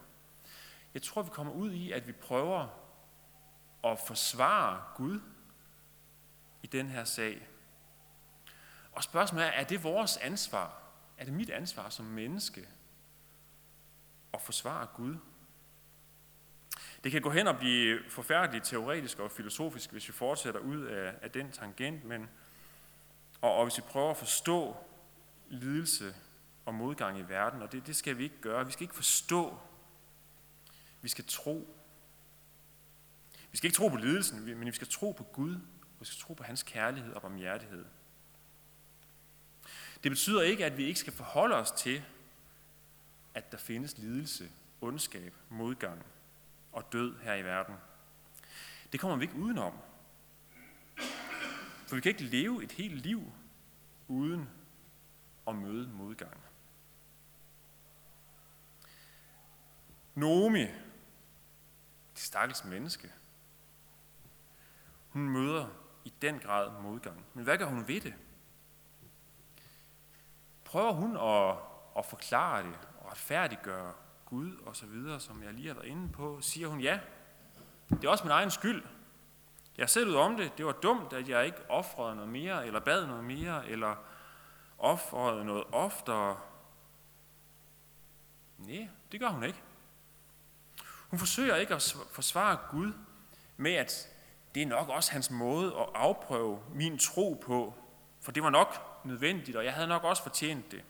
Jeg 0.93 1.01
tror, 1.01 1.21
vi 1.21 1.29
kommer 1.29 1.53
ud 1.53 1.71
i, 1.71 1.91
at 1.91 2.07
vi 2.07 2.11
prøver 2.11 2.67
at 3.83 3.99
forsvare 4.07 4.83
Gud 4.95 5.19
i 6.63 6.67
den 6.67 6.89
her 6.89 7.03
sag. 7.03 7.47
Og 8.91 9.03
spørgsmålet 9.03 9.47
er, 9.47 9.51
er 9.51 9.63
det 9.63 9.83
vores 9.83 10.17
ansvar? 10.17 10.81
Er 11.17 11.25
det 11.25 11.33
mit 11.33 11.49
ansvar 11.49 11.89
som 11.89 12.05
menneske 12.05 12.67
at 14.33 14.41
forsvare 14.41 14.87
Gud? 14.95 15.17
Det 17.03 17.11
kan 17.11 17.21
gå 17.21 17.29
hen 17.29 17.47
og 17.47 17.57
blive 17.57 17.99
forfærdeligt 18.09 18.65
teoretisk 18.65 19.19
og 19.19 19.31
filosofisk, 19.31 19.91
hvis 19.91 20.07
vi 20.07 20.13
fortsætter 20.13 20.59
ud 20.59 20.81
af, 20.81 21.13
af 21.21 21.31
den 21.31 21.51
tangent, 21.51 22.03
men, 22.03 22.29
og, 23.41 23.55
og 23.55 23.65
hvis 23.65 23.77
vi 23.77 23.81
prøver 23.81 24.11
at 24.11 24.17
forstå 24.17 24.77
lidelse 25.53 26.15
og 26.65 26.73
modgang 26.73 27.19
i 27.19 27.21
verden, 27.21 27.61
og 27.61 27.71
det, 27.71 27.87
det 27.87 27.95
skal 27.95 28.17
vi 28.17 28.23
ikke 28.23 28.41
gøre. 28.41 28.65
Vi 28.65 28.71
skal 28.71 28.83
ikke 28.83 28.95
forstå, 28.95 29.57
vi 31.01 31.09
skal 31.09 31.25
tro. 31.27 31.75
Vi 33.51 33.57
skal 33.57 33.67
ikke 33.67 33.75
tro 33.75 33.87
på 33.87 33.95
lidelsen, 33.95 34.45
men 34.45 34.65
vi 34.65 34.71
skal 34.71 34.87
tro 34.87 35.11
på 35.11 35.23
Gud, 35.23 35.55
og 35.55 35.99
vi 35.99 36.05
skal 36.05 36.19
tro 36.19 36.33
på 36.33 36.43
hans 36.43 36.63
kærlighed 36.63 37.13
og 37.13 37.21
barmhjertighed. 37.21 37.85
Det 40.03 40.11
betyder 40.11 40.41
ikke, 40.41 40.65
at 40.65 40.77
vi 40.77 40.85
ikke 40.85 40.99
skal 40.99 41.13
forholde 41.13 41.55
os 41.55 41.71
til, 41.71 42.03
at 43.33 43.51
der 43.51 43.57
findes 43.57 43.97
lidelse, 43.97 44.51
ondskab, 44.81 45.33
modgang 45.49 46.05
og 46.71 46.93
død 46.93 47.15
her 47.21 47.33
i 47.33 47.43
verden. 47.43 47.75
Det 48.91 48.99
kommer 48.99 49.17
vi 49.17 49.23
ikke 49.23 49.35
udenom. 49.35 49.73
For 51.87 51.95
vi 51.95 52.01
kan 52.01 52.09
ikke 52.09 52.23
leve 52.23 52.63
et 52.63 52.71
helt 52.71 52.95
liv 52.95 53.31
uden 54.07 54.49
og 55.45 55.55
møde 55.55 55.87
modgang. 55.87 56.37
Nomi, 60.15 60.61
det 62.13 62.21
stakkels 62.21 62.63
menneske, 62.63 63.11
hun 65.09 65.29
møder 65.29 65.67
i 66.05 66.13
den 66.21 66.39
grad 66.39 66.81
modgang. 66.81 67.25
Men 67.33 67.43
hvad 67.43 67.57
gør 67.57 67.65
hun 67.65 67.87
ved 67.87 68.01
det? 68.01 68.13
Prøver 70.63 70.91
hun 70.91 71.17
at, 71.17 71.57
at 71.97 72.05
forklare 72.05 72.63
det 72.63 72.79
og 72.99 73.11
retfærdiggøre 73.11 73.93
Gud 74.25 74.57
og 74.65 74.75
så 74.75 74.85
videre, 74.85 75.19
som 75.19 75.43
jeg 75.43 75.53
lige 75.53 75.67
har 75.67 75.73
været 75.73 75.87
inde 75.87 76.09
på, 76.09 76.41
siger 76.41 76.67
hun 76.67 76.81
ja. 76.81 76.99
Det 77.89 78.03
er 78.03 78.09
også 78.09 78.23
min 78.23 78.31
egen 78.31 78.51
skyld. 78.51 78.83
Jeg 79.77 79.89
selv 79.89 80.09
ud 80.09 80.15
om 80.15 80.37
det. 80.37 80.57
Det 80.57 80.65
var 80.65 80.71
dumt, 80.71 81.13
at 81.13 81.29
jeg 81.29 81.45
ikke 81.45 81.69
offrede 81.69 82.15
noget 82.15 82.29
mere, 82.29 82.67
eller 82.67 82.79
bad 82.79 83.07
noget 83.07 83.23
mere, 83.23 83.67
eller 83.67 83.95
offeret 84.77 85.45
noget 85.45 85.63
oftere. 85.71 86.37
Nej, 88.57 88.87
det 89.11 89.19
gør 89.19 89.29
hun 89.29 89.43
ikke. 89.43 89.61
Hun 91.09 91.19
forsøger 91.19 91.55
ikke 91.55 91.75
at 91.75 91.95
forsvare 92.11 92.57
Gud 92.71 92.93
med, 93.57 93.73
at 93.73 94.09
det 94.55 94.63
er 94.63 94.67
nok 94.67 94.89
også 94.89 95.11
hans 95.11 95.31
måde 95.31 95.75
at 95.79 95.85
afprøve 95.95 96.63
min 96.73 96.97
tro 96.97 97.43
på, 97.45 97.73
for 98.21 98.31
det 98.31 98.43
var 98.43 98.49
nok 98.49 98.99
nødvendigt, 99.05 99.57
og 99.57 99.65
jeg 99.65 99.73
havde 99.73 99.87
nok 99.87 100.03
også 100.03 100.23
fortjent 100.23 100.71
det. 100.71 100.83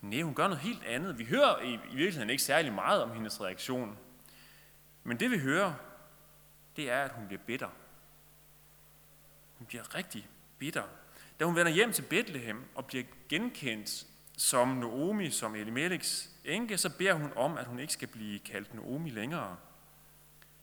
Nej, 0.00 0.22
hun 0.22 0.34
gør 0.34 0.48
noget 0.48 0.62
helt 0.62 0.84
andet. 0.84 1.18
Vi 1.18 1.24
hører 1.24 1.60
i, 1.60 1.74
i 1.74 1.96
virkeligheden 1.96 2.30
ikke 2.30 2.42
særlig 2.42 2.72
meget 2.72 3.02
om 3.02 3.12
hendes 3.12 3.40
reaktion. 3.40 3.98
Men 5.02 5.20
det 5.20 5.30
vi 5.30 5.38
hører, 5.38 5.74
det 6.76 6.90
er, 6.90 7.02
at 7.02 7.12
hun 7.12 7.26
bliver 7.26 7.42
bitter. 7.46 7.68
Hun 9.58 9.66
bliver 9.66 9.94
rigtig 9.94 10.28
bitter. 10.58 10.84
Da 11.40 11.44
hun 11.44 11.56
vender 11.56 11.72
hjem 11.72 11.92
til 11.92 12.02
Bethlehem 12.02 12.64
og 12.74 12.86
bliver 12.86 13.04
genkendt 13.28 14.06
som 14.36 14.68
Naomi, 14.68 15.30
som 15.30 15.54
Elimeleks 15.54 16.30
enke, 16.44 16.78
så 16.78 16.96
beder 16.98 17.14
hun 17.14 17.32
om, 17.36 17.58
at 17.58 17.66
hun 17.66 17.78
ikke 17.78 17.92
skal 17.92 18.08
blive 18.08 18.38
kaldt 18.38 18.74
Naomi 18.74 19.10
længere, 19.10 19.56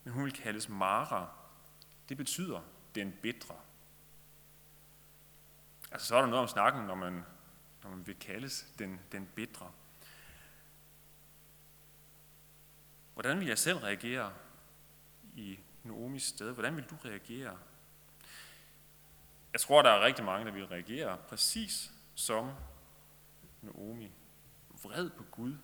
men 0.04 0.14
hun 0.14 0.24
vil 0.24 0.34
kaldes 0.34 0.70
Mara. 0.70 1.30
Det 2.10 2.18
betyder 2.18 2.62
den 2.96 3.12
bitre. 3.22 3.56
Altså 5.92 6.08
så 6.08 6.16
er 6.16 6.22
der 6.22 6.28
noget 6.28 6.42
om 6.42 6.48
snakken, 6.48 6.82
når 6.82 6.96
man, 6.96 7.24
når 7.84 7.90
man 7.90 8.08
vil 8.08 8.16
kaldes 8.20 8.68
den, 8.80 9.00
den 9.12 9.30
bitre. 9.36 9.72
Hvordan 13.14 13.40
vil 13.40 13.48
jeg 13.48 13.58
selv 13.58 13.78
reagere 13.78 14.34
i 15.36 15.60
Noomis 15.84 16.24
sted? 16.24 16.54
Hvordan 16.54 16.76
vil 16.76 16.84
du 16.84 16.96
reagere? 17.06 17.58
Jeg 19.54 19.62
tror, 19.62 19.82
der 19.82 19.90
er 19.90 20.06
rigtig 20.06 20.26
mange, 20.26 20.46
der 20.46 20.52
vil 20.52 20.68
reagere 20.68 21.18
præcis 21.28 21.92
som 22.16 22.52
Naomi. 23.62 24.12
Vred 24.84 25.10
på 25.10 25.24
Gud. 25.24 25.58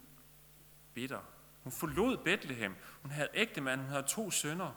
Bitter. 0.94 1.22
Hun 1.64 1.72
forlod 1.72 2.18
Bethlehem. 2.18 2.76
Hun 3.02 3.12
havde 3.12 3.30
ægte 3.34 3.62
mand. 3.62 3.82
Hun 3.82 3.90
havde 3.90 4.04
to 4.04 4.32
sønner. 4.32 4.74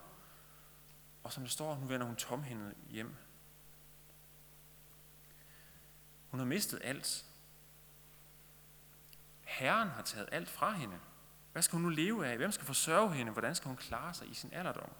Og 1.23 1.33
som 1.33 1.43
det 1.43 1.52
står, 1.52 1.79
nu 1.79 1.87
vender 1.87 2.07
hun 2.07 2.17
tomhændet 2.17 2.75
hjem. 2.88 3.14
Hun 6.31 6.40
har 6.40 6.47
mistet 6.47 6.81
alt. 6.85 7.26
Herren 9.45 9.88
har 9.88 10.02
taget 10.02 10.29
alt 10.33 10.49
fra 10.49 10.73
hende. 10.73 10.99
Hvad 11.52 11.62
skal 11.62 11.76
hun 11.76 11.83
nu 11.83 11.88
leve 11.88 12.26
af? 12.26 12.37
Hvem 12.37 12.52
skal 12.52 12.67
forsørge 12.67 13.14
hende? 13.14 13.33
Hvordan 13.33 13.55
skal 13.55 13.69
hun 13.69 13.76
klare 13.76 14.14
sig 14.14 14.31
i 14.31 14.35
sin 14.35 14.52
alderdom? 14.52 14.90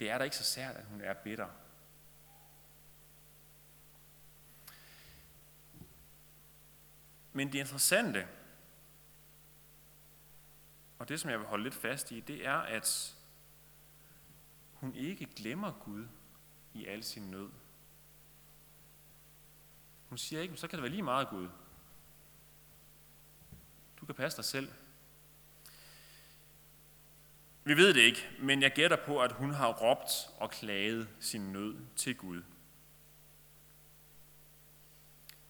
Det 0.00 0.10
er 0.10 0.18
da 0.18 0.24
ikke 0.24 0.36
så 0.36 0.44
sært, 0.44 0.76
at 0.76 0.84
hun 0.84 1.00
er 1.00 1.14
bitter. 1.14 1.48
Men 7.36 7.52
det 7.52 7.58
interessante, 7.58 8.28
og 10.98 11.08
det 11.08 11.20
som 11.20 11.30
jeg 11.30 11.38
vil 11.38 11.46
holde 11.46 11.64
lidt 11.64 11.74
fast 11.74 12.10
i, 12.10 12.20
det 12.20 12.46
er, 12.46 12.56
at 12.56 13.16
hun 14.72 14.94
ikke 14.94 15.26
glemmer 15.26 15.72
Gud 15.72 16.06
i 16.74 16.86
al 16.86 17.04
sin 17.04 17.30
nød. 17.30 17.48
Hun 20.08 20.18
siger 20.18 20.42
ikke, 20.42 20.56
så 20.56 20.68
kan 20.68 20.76
det 20.76 20.82
være 20.82 20.90
lige 20.90 21.02
meget 21.02 21.28
Gud. 21.28 21.48
Du 24.00 24.06
kan 24.06 24.14
passe 24.14 24.36
dig 24.36 24.44
selv. 24.44 24.72
Vi 27.64 27.76
ved 27.76 27.94
det 27.94 28.00
ikke, 28.00 28.28
men 28.38 28.62
jeg 28.62 28.72
gætter 28.72 29.04
på, 29.06 29.20
at 29.20 29.32
hun 29.32 29.50
har 29.50 29.72
råbt 29.72 30.30
og 30.38 30.50
klaget 30.50 31.08
sin 31.20 31.52
nød 31.52 31.76
til 31.96 32.16
Gud. 32.16 32.42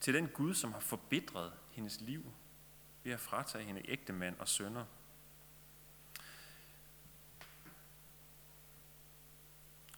Til 0.01 0.15
den 0.15 0.29
Gud, 0.29 0.55
som 0.55 0.73
har 0.73 0.81
forbitret 0.81 1.53
hendes 1.77 2.01
liv 2.01 2.33
ved 3.05 3.13
at 3.13 3.21
fratage 3.21 3.65
hende 3.65 3.91
ægte 3.91 4.13
mand 4.13 4.39
og 4.39 4.49
sønner. 4.49 4.85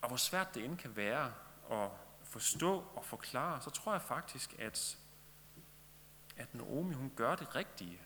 Og 0.02 0.08
hvor 0.08 0.16
svært 0.16 0.54
det 0.54 0.64
end 0.64 0.78
kan 0.78 0.96
være 0.96 1.34
at 1.70 1.90
forstå 2.22 2.84
og 2.94 3.04
forklare, 3.04 3.60
så 3.60 3.70
tror 3.70 3.92
jeg 3.92 4.02
faktisk, 4.02 4.54
at 4.58 4.98
at 6.38 6.54
Naomi 6.54 6.94
hun 6.94 7.12
gør 7.16 7.36
det 7.36 7.54
rigtige 7.54 8.00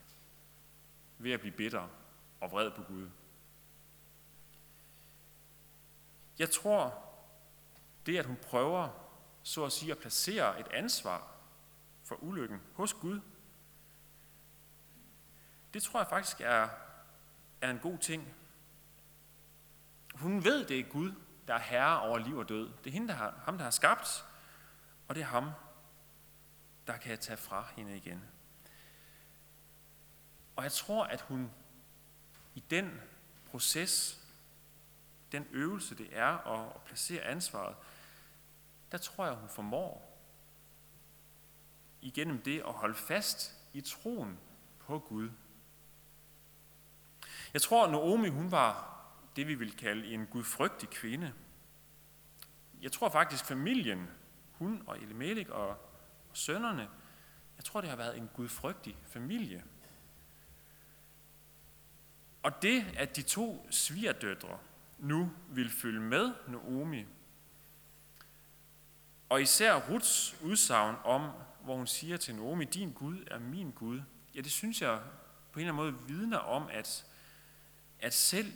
ved 1.19 1.33
at 1.33 1.41
blive 1.41 1.57
bitter 1.57 1.89
og 2.41 2.51
vred 2.51 2.71
på 2.71 2.83
Gud. 2.83 3.11
Jeg 6.39 6.51
tror, 6.51 7.05
det 8.07 8.19
at 8.19 8.27
hun 8.27 8.37
prøver, 8.37 8.89
så 9.43 9.65
at 9.65 9.73
sige, 9.73 9.93
at 9.93 9.99
placere 9.99 10.61
et 10.61 10.69
ansvar 10.69 11.29
for 12.05 12.15
ulykken 12.15 12.61
hos 12.75 12.95
Gud, 12.95 13.21
det 15.75 15.83
tror 15.83 16.01
jeg 16.01 16.09
faktisk 16.09 16.41
er, 16.41 16.69
er 17.61 17.71
en 17.71 17.79
god 17.79 17.99
ting. 17.99 18.35
Hun 20.15 20.45
ved, 20.45 20.67
det 20.67 20.79
er 20.79 20.85
Gud, 20.85 21.13
der 21.49 21.55
er 21.55 21.59
herre 21.59 22.01
over 22.01 22.19
liv 22.19 22.37
og 22.37 22.49
død. 22.49 22.73
Det 22.85 22.91
er 22.91 22.93
hende, 22.93 23.09
der 23.09 23.15
har, 23.15 23.41
ham, 23.45 23.57
der 23.57 23.65
har 23.65 23.71
skabt, 23.71 24.25
og 25.09 25.15
det 25.15 25.21
er 25.21 25.27
ham, 25.27 25.51
der 26.87 26.97
kan 26.97 27.19
tage 27.19 27.37
fra 27.37 27.67
hende 27.77 27.97
igen. 27.97 28.23
Og 30.57 30.63
jeg 30.63 30.73
tror, 30.73 31.05
at 31.05 31.21
hun 31.21 31.51
i 32.55 32.61
den 32.71 33.01
proces, 33.51 34.21
den 35.33 35.47
øvelse, 35.51 35.95
det 35.95 36.09
er 36.13 36.47
at 36.47 36.83
placere 36.83 37.23
ansvaret, 37.23 37.77
der 38.93 38.99
tror 38.99 39.27
jeg, 39.27 39.35
hun 39.35 39.49
formår 39.49 40.13
igennem 42.01 42.43
det 42.43 42.61
at 42.61 42.73
holde 42.73 42.95
fast 42.95 43.57
i 43.73 43.81
troen 43.81 44.39
på 44.79 44.99
Gud. 44.99 45.31
Jeg 47.55 47.63
tror, 47.63 47.85
at 47.85 47.91
Naomi 47.91 48.29
hun 48.29 48.51
var 48.51 48.99
det, 49.37 49.49
vi 49.49 49.55
vil 49.55 49.77
kalde 49.77 50.07
en 50.07 50.27
gudfrygtig 50.27 50.91
kvinde. 50.91 51.33
Jeg 52.81 52.93
tror 52.93 53.09
faktisk, 53.09 53.45
familien, 53.45 54.11
hun 54.53 54.83
og 54.87 54.99
Elimelech 54.99 55.51
og, 55.51 55.69
og 55.69 56.37
sønnerne, 56.37 56.89
jeg 57.57 57.65
tror, 57.65 57.81
det 57.81 57.91
har 57.91 57.97
været 57.97 58.19
en 58.19 58.31
gudfrygtig 58.35 58.97
familie. 59.07 59.65
Og 62.43 62.63
det, 62.63 62.87
at 62.97 63.17
de 63.17 63.23
to 63.23 63.67
svigerdøtre 63.71 64.59
nu 64.99 65.33
vil 65.49 65.71
følge 65.71 66.01
med 66.01 66.33
Naomi, 66.49 67.07
og 69.29 69.43
især 69.43 69.91
Ruts 69.91 70.37
udsagn 70.43 70.97
om, 71.05 71.31
hvor 71.65 71.77
hun 71.77 71.87
siger 71.87 72.17
til 72.17 72.35
Naomi, 72.35 72.65
din 72.65 72.93
Gud 72.93 73.25
er 73.31 73.39
min 73.39 73.71
Gud, 73.71 74.01
ja, 74.35 74.41
det 74.41 74.53
synes 74.53 74.83
jeg 74.83 75.01
på 75.53 75.61
en 75.61 75.67
eller 75.67 75.83
anden 75.83 75.95
måde 75.95 76.09
vidner 76.09 76.39
om, 76.39 76.69
at, 76.71 77.07
at 78.03 78.15
selv 78.15 78.53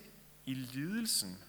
i 0.47 0.55
lidelsen, 0.55 1.43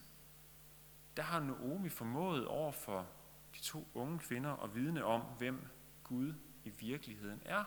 der 1.18 1.24
har 1.24 1.40
Naomi 1.40 1.90
formået 1.90 2.48
over 2.48 2.72
for 2.72 3.08
de 3.56 3.60
to 3.60 3.88
unge 3.94 4.20
kvinder 4.20 4.64
at 4.64 4.76
vidne 4.76 5.04
om, 5.04 5.22
hvem 5.22 5.68
Gud 6.04 6.34
i 6.64 6.70
virkeligheden 6.70 7.42
er. 7.46 7.64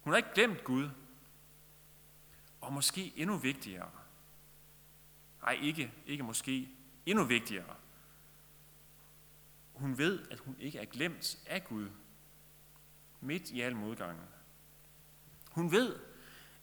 Hun 0.00 0.12
har 0.12 0.16
ikke 0.16 0.34
glemt 0.34 0.64
Gud, 0.64 0.90
og 2.60 2.72
måske 2.72 3.12
endnu 3.16 3.36
vigtigere, 3.36 3.90
nej 5.42 5.58
ikke, 5.62 5.92
ikke 6.06 6.22
måske, 6.22 6.68
endnu 7.06 7.24
vigtigere, 7.24 7.76
hun 9.74 9.98
ved, 9.98 10.30
at 10.30 10.38
hun 10.38 10.56
ikke 10.58 10.78
er 10.78 10.84
glemt 10.84 11.38
af 11.46 11.64
Gud 11.64 11.90
midt 13.20 13.50
i 13.50 13.60
al 13.60 13.76
modgangen. 13.76 14.26
Hun 15.50 15.72
ved, 15.72 15.98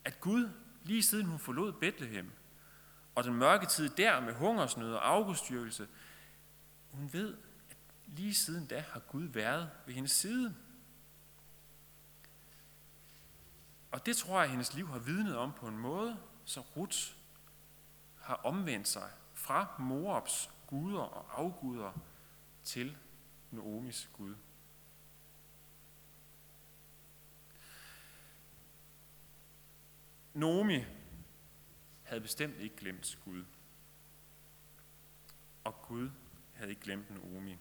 at 0.04 0.20
Gud, 0.20 0.50
lige 0.82 1.02
siden 1.02 1.26
hun 1.26 1.38
forlod 1.38 1.72
Bethlehem, 1.72 2.30
og 3.14 3.24
den 3.24 3.34
mørke 3.34 3.66
tid 3.66 3.88
der 3.88 4.20
med 4.20 4.34
hungersnød 4.34 4.92
og 4.94 5.08
afgudstyrkelse, 5.08 5.88
hun 6.90 7.12
ved, 7.12 7.36
at 7.70 7.76
lige 8.06 8.34
siden 8.34 8.66
da 8.66 8.84
har 8.92 9.00
Gud 9.00 9.24
været 9.24 9.70
ved 9.86 9.94
hendes 9.94 10.12
side. 10.12 10.54
Og 13.90 14.06
det 14.06 14.16
tror 14.16 14.34
jeg, 14.34 14.44
at 14.44 14.50
hendes 14.50 14.74
liv 14.74 14.88
har 14.88 14.98
vidnet 14.98 15.36
om 15.36 15.52
på 15.52 15.66
en 15.66 15.78
måde, 15.78 16.18
så 16.44 16.60
Ruth 16.60 16.98
har 18.20 18.34
omvendt 18.34 18.88
sig 18.88 19.10
fra 19.34 19.66
Moabs 19.78 20.50
guder 20.66 21.00
og 21.00 21.40
afguder 21.40 21.92
til 22.64 22.96
Noomis 23.50 24.10
Gud. 24.12 24.34
Noomi 30.34 30.84
havde 32.02 32.20
bestemt 32.20 32.56
ikke 32.56 32.76
glemt 32.76 33.18
Gud. 33.24 33.44
Og 35.64 35.82
Gud 35.82 36.10
havde 36.54 36.70
ikke 36.70 36.82
glemt 36.82 37.10
Naomi. 37.10 37.56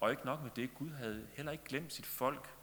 Og 0.00 0.10
ikke 0.10 0.24
nok 0.24 0.42
med 0.42 0.50
det, 0.56 0.74
Gud 0.74 0.90
havde 0.90 1.28
heller 1.32 1.52
ikke 1.52 1.64
glemt 1.64 1.92
sit 1.92 2.06
folk. 2.06 2.54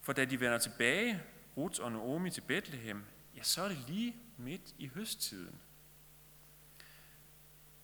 For 0.00 0.12
da 0.12 0.24
de 0.24 0.40
vender 0.40 0.58
tilbage, 0.58 1.22
Ruth 1.56 1.82
og 1.82 1.92
Naomi 1.92 2.30
til 2.30 2.40
Bethlehem, 2.40 3.04
ja, 3.36 3.42
så 3.42 3.62
er 3.62 3.68
det 3.68 3.78
lige 3.88 4.16
midt 4.36 4.74
i 4.78 4.86
høsttiden. 4.88 5.60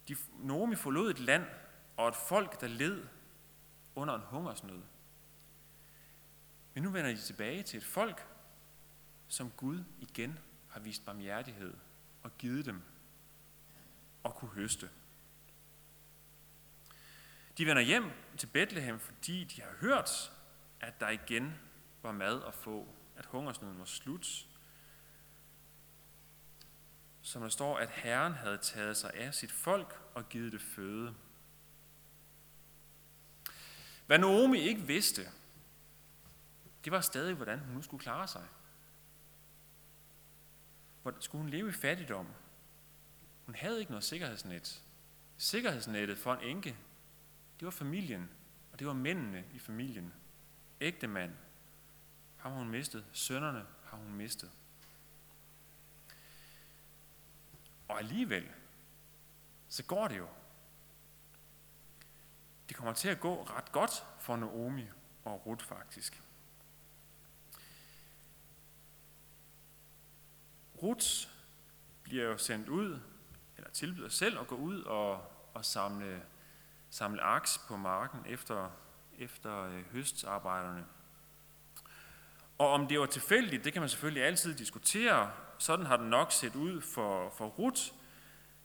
De, 0.09 0.17
Naomi 0.39 0.75
forlod 0.75 1.11
et 1.11 1.19
land 1.19 1.47
og 1.97 2.09
et 2.09 2.17
folk, 2.17 2.61
der 2.61 2.67
led 2.67 3.07
under 3.95 4.15
en 4.15 4.23
hungersnød. 4.23 4.83
Men 6.75 6.83
nu 6.83 6.91
vender 6.91 7.11
de 7.11 7.21
tilbage 7.21 7.63
til 7.63 7.77
et 7.77 7.85
folk, 7.85 8.27
som 9.35 9.51
Gud 9.51 9.85
igen 10.01 10.39
har 10.69 10.81
vist 10.81 11.05
barmhjertighed 11.05 11.75
og 12.23 12.39
givet 12.39 12.67
dem 12.67 12.83
at 14.25 14.35
kunne 14.35 14.51
høste. 14.51 14.91
De 17.59 17.67
vender 17.67 17.83
hjem 17.83 18.11
til 18.39 18.47
Bethlehem, 18.47 18.99
fordi 18.99 19.45
de 19.45 19.63
har 19.63 19.71
hørt, 19.81 20.33
at 20.81 21.01
der 21.01 21.09
igen 21.09 21.55
var 22.03 22.13
mad 22.13 22.43
at 22.43 22.55
få, 22.55 22.89
at 23.17 23.27
hungersnøden 23.27 23.79
var 23.79 23.85
slut. 23.85 24.47
Som 27.23 27.43
der 27.43 27.49
står, 27.49 27.79
at 27.79 27.91
Herren 27.91 28.33
havde 28.33 28.59
taget 28.59 28.97
sig 28.97 29.15
af 29.15 29.35
sit 29.35 29.53
folk 29.53 30.01
og 30.15 30.29
givet 30.29 30.53
det 30.53 30.63
føde. 30.63 31.15
Hvad 34.07 34.19
Naomi 34.19 34.59
ikke 34.59 34.81
vidste, 34.81 35.23
det 36.85 36.93
var 36.93 37.01
stadig, 37.01 37.35
hvordan 37.35 37.59
hun 37.59 37.75
nu 37.75 37.83
skulle 37.83 38.03
klare 38.03 38.29
sig. 38.29 38.49
Skulle 41.21 41.43
hun 41.43 41.51
leve 41.51 41.69
i 41.69 41.73
fattigdom? 41.73 42.27
Hun 43.47 43.55
havde 43.55 43.81
ikke 43.81 43.93
noget 43.93 44.05
sikkerhedsnet. 44.05 44.83
Sikkerhedsnettet 45.37 46.19
for 46.19 46.35
en 46.35 46.43
enke, 46.43 46.77
det 47.61 47.65
var 47.65 47.71
familien, 47.71 48.31
og 48.73 48.79
det 48.79 48.87
var 48.87 48.93
mændene 48.93 49.45
i 49.55 49.59
familien. 49.59 50.13
Ægte 50.81 51.07
mand 51.07 51.33
har 52.37 52.51
hun 52.51 52.69
mistet, 52.69 53.05
sønnerne 53.13 53.67
har 53.85 53.97
hun 53.97 54.15
mistet. 54.15 54.51
Og 57.89 57.99
alligevel, 57.99 58.49
så 59.69 59.85
går 59.85 60.09
det 60.09 60.19
jo. 60.19 60.29
Det 62.69 62.77
kommer 62.77 62.93
til 62.93 63.09
at 63.09 63.21
gå 63.21 63.43
ret 63.43 63.73
godt 63.73 64.07
for 64.21 64.37
Naomi 64.37 64.87
og 65.25 65.47
Ruth 65.47 65.65
faktisk. 65.65 66.24
Ruth 70.85 71.29
bliver 72.03 72.25
jo 72.25 72.39
sendt 72.39 72.69
ud, 72.69 73.01
eller 73.57 73.71
tilbyder 73.71 74.09
selv 74.09 74.41
at 74.41 74.47
gå 74.47 74.55
ud 74.55 74.83
og, 74.83 75.33
og 75.55 75.65
samle, 75.65 76.23
samle 76.91 77.23
aks 77.23 77.61
på 77.69 77.77
marken 77.77 78.21
efter, 78.27 78.71
efter 79.19 79.63
øh, 79.63 79.85
høstarbejderne. 79.93 80.85
Og 82.59 82.69
om 82.69 82.87
det 82.87 83.01
var 83.01 83.07
tilfældigt, 83.07 83.65
det 83.65 83.73
kan 83.73 83.83
man 83.83 83.89
selvfølgelig 83.89 84.25
altid 84.25 84.55
diskutere. 84.55 85.33
Sådan 85.59 85.87
har 85.87 85.97
det 85.97 86.07
nok 86.07 86.33
set 86.33 86.55
ud 86.55 86.81
for, 86.81 87.31
for 87.31 87.47
Ruth, 87.47 87.83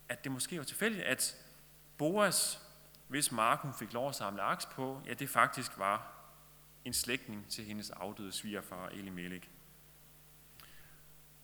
at 0.10 0.24
det 0.24 0.32
måske 0.32 0.58
var 0.58 0.64
tilfældigt, 0.64 1.04
at 1.04 1.36
Boas, 1.98 2.62
hvis 3.08 3.32
mark 3.32 3.60
hun 3.60 3.74
fik 3.74 3.94
lov 3.94 4.10
at 4.10 4.16
samle 4.16 4.42
aks 4.42 4.66
på, 4.66 5.02
ja, 5.06 5.14
det 5.14 5.30
faktisk 5.30 5.78
var 5.78 6.14
en 6.86 6.94
slægtning 6.94 7.50
til 7.50 7.64
hendes 7.64 7.90
afdøde 7.90 8.32
svigerfar 8.32 8.88
Elimelech 8.88 9.50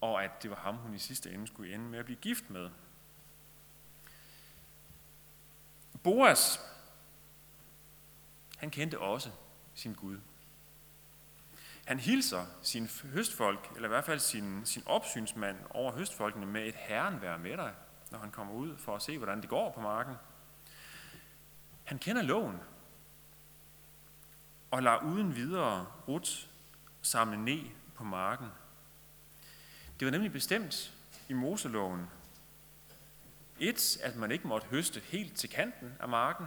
og 0.01 0.23
at 0.23 0.43
det 0.43 0.49
var 0.49 0.55
ham, 0.55 0.75
hun 0.75 0.95
i 0.95 0.99
sidste 0.99 1.31
ende 1.31 1.47
skulle 1.47 1.73
ende 1.73 1.85
med 1.85 1.99
at 1.99 2.05
blive 2.05 2.17
gift 2.17 2.49
med. 2.49 2.69
Boas, 6.03 6.59
han 8.57 8.71
kendte 8.71 8.99
også 8.99 9.31
sin 9.73 9.93
Gud. 9.93 10.19
Han 11.85 11.99
hilser 11.99 12.45
sin 12.61 12.89
høstfolk, 13.13 13.71
eller 13.75 13.87
i 13.87 13.89
hvert 13.89 14.05
fald 14.05 14.19
sin, 14.19 14.65
sin 14.65 14.83
opsynsmand 14.85 15.57
over 15.69 15.91
høstfolkene 15.91 16.45
med 16.45 16.65
et 16.65 16.75
herren 16.75 17.21
være 17.21 17.37
med 17.37 17.57
dig, 17.57 17.73
når 18.11 18.19
han 18.19 18.31
kommer 18.31 18.53
ud 18.53 18.77
for 18.77 18.95
at 18.95 19.01
se, 19.01 19.17
hvordan 19.17 19.41
det 19.41 19.49
går 19.49 19.71
på 19.71 19.81
marken. 19.81 20.15
Han 21.83 21.99
kender 21.99 22.21
loven, 22.21 22.59
og 24.71 24.83
lader 24.83 25.03
uden 25.03 25.35
videre 25.35 25.85
Rut 26.07 26.49
samle 27.01 27.37
ned 27.37 27.63
på 27.95 28.03
marken 28.03 28.47
det 29.99 30.05
var 30.05 30.11
nemlig 30.11 30.31
bestemt 30.31 30.93
i 31.29 31.33
Moseloven. 31.33 32.09
Et, 33.59 33.97
at 34.03 34.15
man 34.15 34.31
ikke 34.31 34.47
måtte 34.47 34.67
høste 34.67 34.99
helt 34.99 35.35
til 35.35 35.49
kanten 35.49 35.93
af 35.99 36.09
marken, 36.09 36.45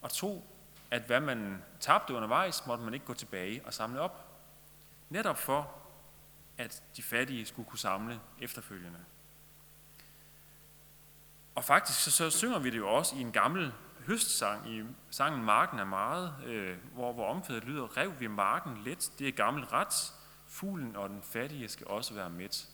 og 0.00 0.12
to, 0.12 0.58
at 0.90 1.02
hvad 1.02 1.20
man 1.20 1.62
tabte 1.80 2.14
undervejs, 2.14 2.66
måtte 2.66 2.84
man 2.84 2.94
ikke 2.94 3.06
gå 3.06 3.14
tilbage 3.14 3.62
og 3.64 3.74
samle 3.74 4.00
op. 4.00 4.40
Netop 5.10 5.38
for, 5.38 5.74
at 6.58 6.82
de 6.96 7.02
fattige 7.02 7.46
skulle 7.46 7.68
kunne 7.68 7.78
samle 7.78 8.20
efterfølgende. 8.40 8.98
Og 11.54 11.64
faktisk 11.64 12.04
så, 12.04 12.10
så 12.10 12.30
synger 12.30 12.58
vi 12.58 12.70
det 12.70 12.78
jo 12.78 12.94
også 12.94 13.16
i 13.16 13.20
en 13.20 13.32
gammel 13.32 13.72
høstsang, 14.06 14.70
i 14.70 14.84
sangen 15.10 15.44
Marken 15.44 15.78
er 15.78 15.84
meget, 15.84 16.34
øh, 16.44 16.76
hvor, 16.92 17.12
hvor 17.12 17.30
omkvædet 17.30 17.64
lyder, 17.64 17.96
rev 17.96 18.20
vi 18.20 18.26
marken 18.26 18.78
let, 18.84 19.12
det 19.18 19.28
er 19.28 19.32
gammel 19.32 19.64
ret, 19.64 20.12
fuglen 20.58 20.96
og 20.96 21.08
den 21.08 21.22
fattige 21.22 21.68
skal 21.68 21.86
også 21.86 22.14
være 22.14 22.30
midt. 22.30 22.68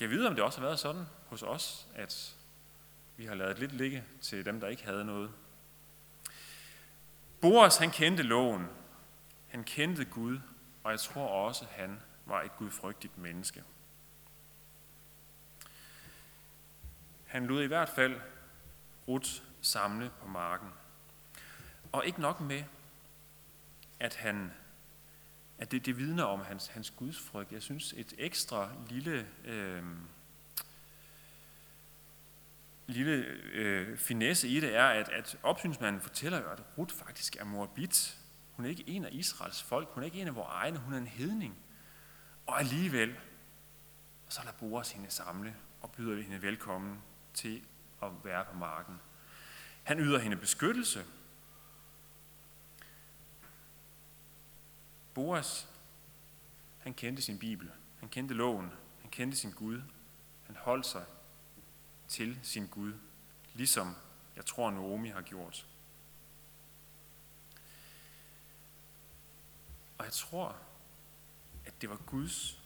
Jeg 0.00 0.10
vide, 0.10 0.28
om 0.28 0.34
det 0.34 0.44
også 0.44 0.60
har 0.60 0.66
været 0.66 0.78
sådan 0.78 1.04
hos 1.26 1.42
os, 1.42 1.88
at 1.94 2.36
vi 3.16 3.24
har 3.26 3.34
lavet 3.34 3.58
lidt 3.58 3.72
ligge 3.72 4.04
til 4.20 4.44
dem, 4.44 4.60
der 4.60 4.68
ikke 4.68 4.84
havde 4.84 5.04
noget. 5.04 5.30
Boris, 7.40 7.76
han 7.76 7.90
kendte 7.90 8.22
loven. 8.22 8.66
Han 9.48 9.64
kendte 9.64 10.04
Gud, 10.04 10.38
og 10.84 10.90
jeg 10.90 11.00
tror 11.00 11.28
også, 11.28 11.66
han 11.70 12.00
var 12.26 12.42
et 12.42 12.56
gudfrygtigt 12.56 13.18
menneske. 13.18 13.64
Han 17.26 17.46
lod 17.46 17.62
i 17.62 17.66
hvert 17.66 17.88
fald 17.88 18.20
Ruth 19.08 19.30
samle 19.60 20.10
på 20.20 20.26
marken. 20.26 20.68
Og 21.92 22.06
ikke 22.06 22.20
nok 22.20 22.40
med, 22.40 22.64
at 24.00 24.14
han 24.14 24.52
at 25.62 25.70
det, 25.70 25.86
det 25.86 25.98
vidner 25.98 26.24
om 26.24 26.40
hans, 26.40 26.66
hans 26.66 26.90
gudsfrygt. 26.90 27.52
Jeg 27.52 27.62
synes, 27.62 27.94
et 27.96 28.14
ekstra 28.18 28.70
lille, 28.88 29.28
øh, 29.44 29.82
lille 32.86 33.12
øh, 33.52 33.98
finesse 33.98 34.48
i 34.48 34.60
det 34.60 34.74
er, 34.74 34.86
at, 34.86 35.08
at 35.08 35.38
opsynsmanden 35.42 36.02
fortæller 36.02 36.40
jo, 36.40 36.50
at 36.50 36.62
Ruth 36.78 36.94
faktisk 36.94 37.36
er 37.36 37.44
moabit. 37.44 38.18
Hun 38.52 38.64
er 38.64 38.68
ikke 38.68 38.84
en 38.86 39.04
af 39.04 39.08
Israels 39.12 39.62
folk. 39.62 39.88
Hun 39.88 40.02
er 40.02 40.04
ikke 40.04 40.20
en 40.20 40.28
af 40.28 40.34
vores 40.34 40.48
egne. 40.50 40.78
Hun 40.78 40.94
er 40.94 40.98
en 40.98 41.06
hedning. 41.06 41.58
Og 42.46 42.60
alligevel, 42.60 43.14
så 44.28 44.40
lader 44.44 44.56
Boas 44.58 44.92
hende 44.92 45.10
samle 45.10 45.56
og 45.80 45.92
byder 45.92 46.22
hende 46.22 46.42
velkommen 46.42 46.98
til 47.34 47.62
at 48.02 48.08
være 48.24 48.44
på 48.44 48.56
marken. 48.56 48.94
Han 49.82 50.00
yder 50.00 50.18
hende 50.18 50.36
beskyttelse. 50.36 51.04
Boas, 55.14 55.68
han 56.78 56.94
kendte 56.94 57.22
sin 57.22 57.38
Bibel. 57.38 57.70
Han 57.98 58.08
kendte 58.08 58.34
loven. 58.34 58.72
Han 59.00 59.10
kendte 59.10 59.36
sin 59.36 59.52
Gud. 59.52 59.82
Han 60.46 60.56
holdt 60.56 60.86
sig 60.86 61.04
til 62.08 62.38
sin 62.42 62.66
Gud, 62.66 62.92
ligesom 63.54 63.96
jeg 64.36 64.46
tror 64.46 64.70
Naomi 64.70 65.08
har 65.08 65.22
gjort. 65.22 65.66
Og 69.98 70.04
jeg 70.04 70.12
tror, 70.12 70.56
at 71.64 71.80
det 71.80 71.90
var 71.90 71.96
Guds 71.96 72.62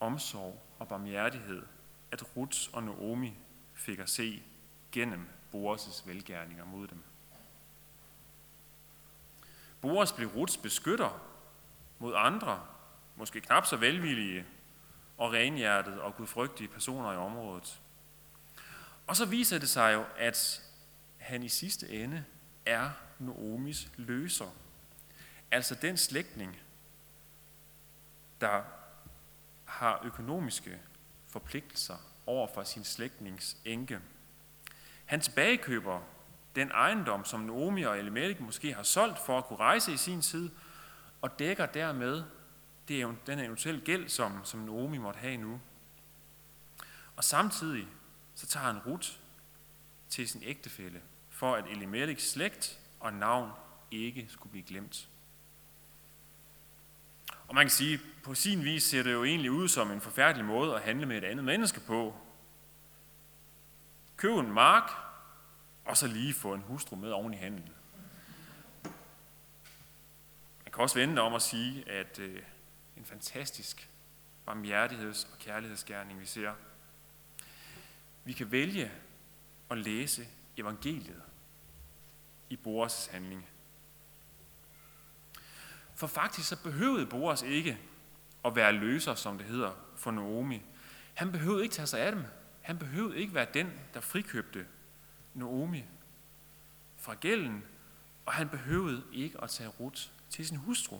omsorg 0.00 0.62
og 0.78 0.88
barmhjertighed, 0.88 1.62
at 2.10 2.36
Ruth 2.36 2.58
og 2.72 2.82
Naomi 2.82 3.38
fik 3.74 3.98
at 3.98 4.08
se 4.08 4.42
gennem 4.92 5.28
Boas' 5.54 6.08
velgærninger 6.08 6.64
mod 6.64 6.88
dem. 6.88 7.02
Boas 9.80 10.12
blev 10.12 10.28
Ruths 10.28 10.56
beskytter 10.56 11.31
mod 12.02 12.14
andre, 12.16 12.66
måske 13.16 13.40
knap 13.40 13.66
så 13.66 13.76
velvillige 13.76 14.46
og 15.18 15.32
renhjertede 15.32 16.02
og 16.02 16.16
gudfrygtige 16.16 16.68
personer 16.68 17.12
i 17.12 17.16
området. 17.16 17.80
Og 19.06 19.16
så 19.16 19.26
viser 19.26 19.58
det 19.58 19.68
sig 19.68 19.94
jo, 19.94 20.04
at 20.18 20.62
han 21.18 21.42
i 21.42 21.48
sidste 21.48 21.88
ende 21.88 22.24
er 22.66 22.90
Noomis 23.18 23.88
løser. 23.96 24.46
Altså 25.50 25.74
den 25.74 25.96
slægtning, 25.96 26.60
der 28.40 28.62
har 29.64 30.00
økonomiske 30.04 30.78
forpligtelser 31.28 31.96
over 32.26 32.48
for 32.54 32.62
sin 32.64 32.84
slægtnings 32.84 33.56
enke. 33.64 34.00
Han 35.04 35.20
tilbagekøber 35.20 36.00
den 36.54 36.70
ejendom, 36.70 37.24
som 37.24 37.40
Naomi 37.40 37.82
og 37.82 37.98
Elimelech 37.98 38.42
måske 38.42 38.74
har 38.74 38.82
solgt 38.82 39.18
for 39.18 39.38
at 39.38 39.44
kunne 39.44 39.58
rejse 39.58 39.92
i 39.92 39.96
sin 39.96 40.22
tid, 40.22 40.50
og 41.22 41.38
dækker 41.38 41.66
dermed 41.66 42.24
det 42.88 43.16
den 43.26 43.38
eventuelle 43.38 43.80
gæld, 43.80 44.08
som, 44.08 44.44
som 44.44 44.60
Naomi 44.60 44.98
måtte 44.98 45.20
have 45.20 45.36
nu. 45.36 45.60
Og 47.16 47.24
samtidig 47.24 47.86
så 48.34 48.46
tager 48.46 48.66
han 48.66 48.78
Ruth 48.78 49.08
til 50.08 50.28
sin 50.28 50.42
ægtefælle, 50.44 51.00
for 51.30 51.54
at 51.54 51.64
Elimeleks 51.66 52.30
slægt 52.30 52.78
og 53.00 53.12
navn 53.12 53.50
ikke 53.90 54.26
skulle 54.28 54.50
blive 54.50 54.64
glemt. 54.64 55.08
Og 57.48 57.54
man 57.54 57.64
kan 57.64 57.70
sige, 57.70 58.00
på 58.24 58.34
sin 58.34 58.64
vis 58.64 58.82
ser 58.82 59.02
det 59.02 59.12
jo 59.12 59.24
egentlig 59.24 59.50
ud 59.50 59.68
som 59.68 59.90
en 59.90 60.00
forfærdelig 60.00 60.44
måde 60.44 60.74
at 60.74 60.82
handle 60.82 61.06
med 61.06 61.18
et 61.18 61.24
andet 61.24 61.44
menneske 61.44 61.80
på. 61.80 62.16
Køb 64.16 64.38
en 64.38 64.52
mark, 64.52 64.90
og 65.84 65.96
så 65.96 66.06
lige 66.06 66.34
få 66.34 66.54
en 66.54 66.60
hustru 66.60 66.96
med 66.96 67.10
oven 67.10 67.34
i 67.34 67.36
handlen. 67.36 67.68
Man 70.72 70.76
kan 70.76 70.82
også 70.82 70.98
vende 70.98 71.22
om 71.22 71.34
at 71.34 71.42
sige, 71.42 71.90
at 71.90 72.18
øh, 72.18 72.42
en 72.96 73.04
fantastisk 73.04 73.90
barmhjertigheds- 74.48 75.32
og 75.32 75.38
kærlighedsgerning, 75.38 76.20
vi 76.20 76.26
ser. 76.26 76.52
Vi 78.24 78.32
kan 78.32 78.50
vælge 78.50 78.92
at 79.70 79.78
læse 79.78 80.26
evangeliet 80.56 81.22
i 82.50 82.56
Boras 82.56 83.06
handling. 83.06 83.46
For 85.94 86.06
faktisk 86.06 86.48
så 86.48 86.62
behøvede 86.62 87.06
Boas 87.06 87.42
ikke 87.42 87.78
at 88.44 88.56
være 88.56 88.72
løser, 88.72 89.14
som 89.14 89.38
det 89.38 89.46
hedder 89.46 89.72
for 89.96 90.10
Naomi. 90.10 90.62
Han 91.14 91.32
behøvede 91.32 91.62
ikke 91.62 91.74
tage 91.74 91.86
sig 91.86 92.00
af 92.00 92.12
dem. 92.12 92.24
Han 92.62 92.78
behøvede 92.78 93.18
ikke 93.18 93.34
være 93.34 93.46
den, 93.54 93.72
der 93.94 94.00
frikøbte 94.00 94.66
Naomi 95.34 95.84
fra 96.96 97.14
gælden, 97.14 97.64
og 98.26 98.32
han 98.32 98.48
behøvede 98.48 99.02
ikke 99.12 99.42
at 99.42 99.50
tage 99.50 99.68
Ruth 99.68 100.02
til 100.32 100.46
sin 100.46 100.56
hustru. 100.56 100.98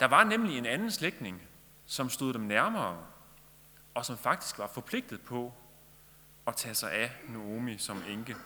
Der 0.00 0.06
var 0.06 0.24
nemlig 0.24 0.58
en 0.58 0.66
anden 0.66 0.90
slægtning, 0.90 1.42
som 1.86 2.10
stod 2.10 2.32
dem 2.32 2.42
nærmere, 2.42 3.06
og 3.94 4.06
som 4.06 4.18
faktisk 4.18 4.58
var 4.58 4.66
forpligtet 4.66 5.20
på 5.20 5.54
at 6.46 6.56
tage 6.56 6.74
sig 6.74 6.92
af 6.92 7.12
Naomi 7.28 7.78
som 7.78 8.02
enke. 8.08 8.36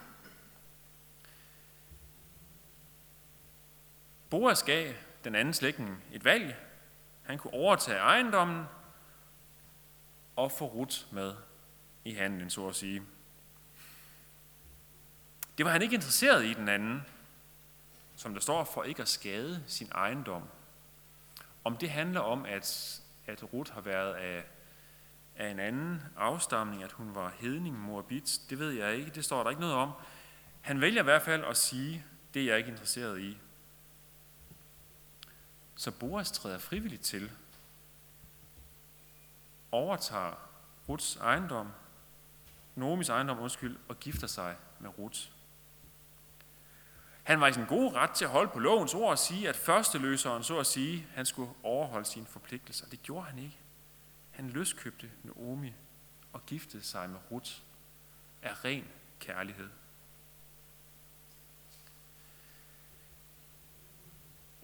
Boas 4.31 4.62
gav 4.62 4.95
den 5.25 5.35
anden 5.35 5.55
slægtning 5.55 6.05
et 6.12 6.25
valg. 6.25 6.57
Han 7.23 7.38
kunne 7.38 7.55
overtage 7.55 7.99
ejendommen 7.99 8.64
og 10.37 10.53
få 10.53 10.67
Rut 10.67 11.07
med 11.12 11.35
i 12.05 12.14
handlen, 12.14 12.51
så 12.51 12.69
at 12.69 12.75
sige. 12.75 13.03
Det 15.59 15.67
var 15.67 15.73
han 15.73 15.83
ikke 15.83 15.95
interesseret 15.95 16.45
i 16.45 16.55
den 16.55 16.69
anden, 16.69 17.03
som 18.16 18.35
der 18.35 18.40
står 18.40 18.64
for 18.64 18.83
ikke 18.83 19.03
at 19.03 19.09
skade 19.09 19.64
sin 19.66 19.88
ejendom. 19.94 20.42
Om 21.64 21.77
det 21.77 21.90
handler 21.90 22.20
om, 22.20 22.44
at, 22.44 23.00
at 23.27 23.53
Ruth 23.53 23.72
har 23.72 23.81
været 23.81 24.14
af, 24.14 24.44
af 25.37 25.48
en 25.48 25.59
anden 25.59 26.03
afstamning, 26.16 26.83
at 26.83 26.92
hun 26.92 27.14
var 27.14 27.35
hedning 27.38 27.79
moabit, 27.79 28.40
det 28.50 28.59
ved 28.59 28.70
jeg 28.70 28.96
ikke, 28.96 29.11
det 29.11 29.24
står 29.24 29.42
der 29.42 29.50
ikke 29.50 29.61
noget 29.61 29.77
om. 29.77 29.92
Han 30.61 30.81
vælger 30.81 31.03
i 31.03 31.05
hvert 31.05 31.22
fald 31.22 31.44
at 31.44 31.57
sige, 31.57 32.05
det 32.35 32.42
er 32.42 32.46
jeg 32.46 32.59
ikke 32.59 32.70
interesseret 32.70 33.20
i. 33.20 33.38
Så 35.77 35.90
Boas 35.90 36.33
træder 36.33 36.59
frivilligt 36.59 37.03
til, 37.03 37.31
overtager 39.72 40.48
Ruths 40.88 41.16
ejendom, 41.16 41.70
Nomis 42.74 43.09
ejendom, 43.09 43.38
undskyld, 43.38 43.79
og 43.88 44.00
gifter 44.00 44.27
sig 44.27 44.57
med 44.81 44.98
Ruth. 44.98 45.20
Han 47.25 47.41
var 47.41 47.47
i 47.47 47.53
sin 47.53 47.67
gode 47.67 47.93
ret 47.93 48.11
til 48.11 48.25
at 48.25 48.31
holde 48.31 48.51
på 48.51 48.59
lovens 48.59 48.95
ord 48.95 49.11
og 49.11 49.19
sige, 49.19 49.49
at 49.49 49.57
førsteløseren, 49.57 50.45
så 50.45 50.59
at 50.59 50.67
sige, 50.67 51.07
han 51.15 51.27
skulle 51.27 51.51
overholde 51.63 52.07
sine 52.07 52.27
forpligtelser. 52.27 52.87
Det 52.87 53.03
gjorde 53.03 53.27
han 53.27 53.39
ikke. 53.39 53.59
Han 54.31 54.51
løskøbte 54.51 55.11
Naomi 55.23 55.73
og 56.33 56.47
giftede 56.47 56.83
sig 56.83 57.11
med 57.11 57.19
Ruth 57.31 57.51
af 58.43 58.65
ren 58.65 58.85
kærlighed. 59.21 59.69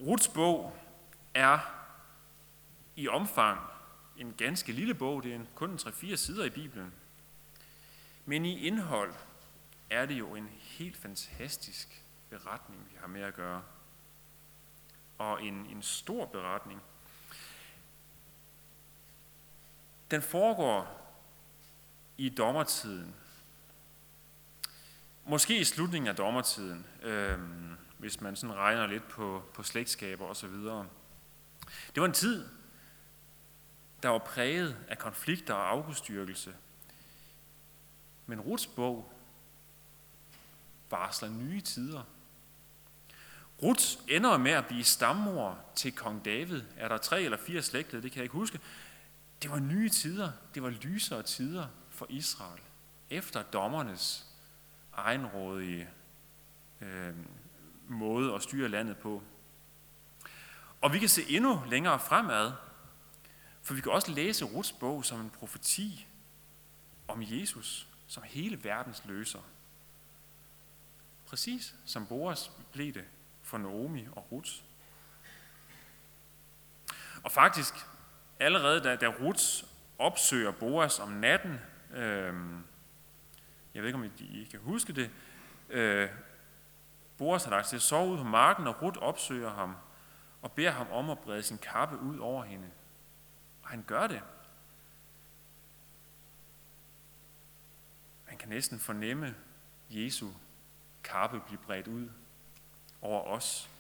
Ruths 0.00 0.28
bog 0.28 0.76
er 1.34 1.58
i 2.96 3.08
omfang 3.08 3.60
en 4.16 4.34
ganske 4.38 4.72
lille 4.72 4.94
bog. 4.94 5.22
Det 5.22 5.34
er 5.34 5.40
kun 5.54 5.74
3-4 5.74 6.16
sider 6.16 6.44
i 6.44 6.50
Bibelen. 6.50 6.92
Men 8.26 8.44
i 8.44 8.66
indhold 8.66 9.14
er 9.90 10.06
det 10.06 10.14
jo 10.14 10.34
en 10.34 10.48
helt 10.62 10.96
fantastisk 10.96 12.04
beretning, 12.30 12.88
vi 12.90 12.96
har 13.00 13.06
med 13.06 13.20
at 13.20 13.34
gøre. 13.34 13.62
Og 15.18 15.42
en, 15.42 15.54
en 15.54 15.82
stor 15.82 16.26
beretning. 16.26 16.80
Den 20.10 20.22
foregår 20.22 21.00
i 22.18 22.28
dommertiden. 22.28 23.14
Måske 25.24 25.58
i 25.58 25.64
slutningen 25.64 26.08
af 26.08 26.16
dommertiden, 26.16 26.86
øh, 27.02 27.38
hvis 27.98 28.20
man 28.20 28.36
sådan 28.36 28.56
regner 28.56 28.86
lidt 28.86 29.08
på, 29.08 29.42
på 29.54 29.62
slægtskaber 29.62 30.26
osv. 30.26 30.54
Det 31.94 32.00
var 32.00 32.04
en 32.04 32.12
tid, 32.12 32.48
der 34.02 34.08
var 34.08 34.18
præget 34.18 34.76
af 34.88 34.98
konflikter 34.98 35.54
og 35.54 35.70
afgudstyrkelse. 35.70 36.54
Men 38.26 38.40
Ruts 38.40 38.66
bog 38.66 39.12
varsler 40.90 41.28
nye 41.28 41.60
tider. 41.60 42.02
Ruth 43.62 43.84
ender 44.08 44.38
med 44.38 44.50
at 44.50 44.66
blive 44.66 44.84
stammor 44.84 45.58
til 45.74 45.92
kong 45.92 46.24
David. 46.24 46.62
Er 46.76 46.88
der 46.88 46.98
tre 46.98 47.22
eller 47.22 47.38
fire 47.38 47.62
slægter, 47.62 48.00
det 48.00 48.12
kan 48.12 48.18
jeg 48.18 48.24
ikke 48.24 48.32
huske. 48.32 48.60
Det 49.42 49.50
var 49.50 49.58
nye 49.58 49.88
tider. 49.88 50.32
Det 50.54 50.62
var 50.62 50.70
lysere 50.70 51.22
tider 51.22 51.66
for 51.90 52.06
Israel. 52.08 52.60
Efter 53.10 53.42
dommernes 53.42 54.26
egenrådige 54.92 55.88
øh, 56.80 57.14
måde 57.88 58.34
at 58.34 58.42
styre 58.42 58.68
landet 58.68 58.96
på. 58.96 59.22
Og 60.80 60.92
vi 60.92 60.98
kan 60.98 61.08
se 61.08 61.22
endnu 61.28 61.62
længere 61.68 61.98
fremad, 61.98 62.52
for 63.62 63.74
vi 63.74 63.80
kan 63.80 63.92
også 63.92 64.10
læse 64.10 64.44
Ruts 64.44 64.72
bog 64.72 65.04
som 65.04 65.20
en 65.20 65.30
profeti 65.30 66.06
om 67.08 67.22
Jesus, 67.22 67.88
som 68.06 68.22
hele 68.22 68.64
verdens 68.64 69.02
løser. 69.04 69.40
Præcis 71.26 71.74
som 71.84 72.06
Boas 72.06 72.50
blev 72.72 72.94
det 72.94 73.04
for 73.50 73.58
Naomi 73.58 74.06
og 74.12 74.32
Ruth. 74.32 74.50
Og 77.24 77.32
faktisk, 77.32 77.74
allerede 78.40 78.80
da, 78.80 78.96
da 78.96 79.06
Ruth 79.06 79.44
opsøger 79.98 80.50
Boas 80.52 80.98
om 80.98 81.08
natten, 81.08 81.60
øh, 81.90 82.34
jeg 83.74 83.82
ved 83.82 83.86
ikke, 83.86 83.98
om 83.98 84.04
I 84.18 84.48
kan 84.50 84.60
huske 84.60 84.92
det, 84.92 85.10
øh, 85.68 86.08
Boas 87.18 87.44
har 87.44 87.50
lagt 87.50 87.66
sig 87.66 87.80
sove 87.80 88.12
ud 88.12 88.18
på 88.18 88.24
marken, 88.24 88.66
og 88.66 88.82
Ruth 88.82 88.98
opsøger 88.98 89.50
ham 89.50 89.76
og 90.42 90.52
beder 90.52 90.70
ham 90.70 90.90
om 90.90 91.10
at 91.10 91.18
brede 91.18 91.42
sin 91.42 91.58
kappe 91.58 91.98
ud 91.98 92.18
over 92.18 92.44
hende. 92.44 92.70
Og 93.62 93.68
han 93.68 93.82
gør 93.86 94.06
det. 94.06 94.22
Han 98.24 98.38
kan 98.38 98.48
næsten 98.48 98.78
fornemme 98.78 99.34
Jesu 99.90 100.28
kappe 101.04 101.40
blive 101.40 101.58
bredt 101.58 101.88
ud 101.88 102.08
over 103.02 103.22
os. 103.22 103.70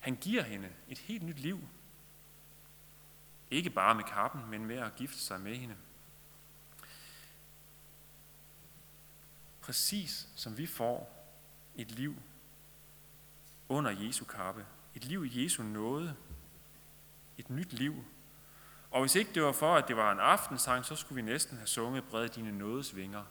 Han 0.00 0.16
giver 0.16 0.42
hende 0.42 0.72
et 0.88 0.98
helt 0.98 1.22
nyt 1.22 1.38
liv. 1.38 1.68
Ikke 3.50 3.70
bare 3.70 3.94
med 3.94 4.04
kappen, 4.04 4.50
men 4.50 4.64
med 4.64 4.76
at 4.76 4.96
gifte 4.96 5.18
sig 5.18 5.40
med 5.40 5.56
hende. 5.56 5.76
Præcis 9.60 10.28
som 10.36 10.58
vi 10.58 10.66
får 10.66 11.26
et 11.74 11.90
liv 11.90 12.16
under 13.68 13.90
Jesu 13.90 14.24
kappe. 14.24 14.66
Et 14.94 15.04
liv 15.04 15.24
i 15.24 15.44
Jesu 15.44 15.62
nåde. 15.62 16.16
Et 17.38 17.50
nyt 17.50 17.72
liv. 17.72 18.04
Og 18.90 19.00
hvis 19.00 19.14
ikke 19.14 19.34
det 19.34 19.42
var 19.42 19.52
for, 19.52 19.74
at 19.74 19.88
det 19.88 19.96
var 19.96 20.12
en 20.12 20.20
aftensang, 20.20 20.84
så 20.84 20.96
skulle 20.96 21.22
vi 21.24 21.30
næsten 21.30 21.56
have 21.56 21.66
sunget 21.66 22.04
Bred 22.04 22.28
dine 22.28 22.58
nådesvinger. 22.58 23.24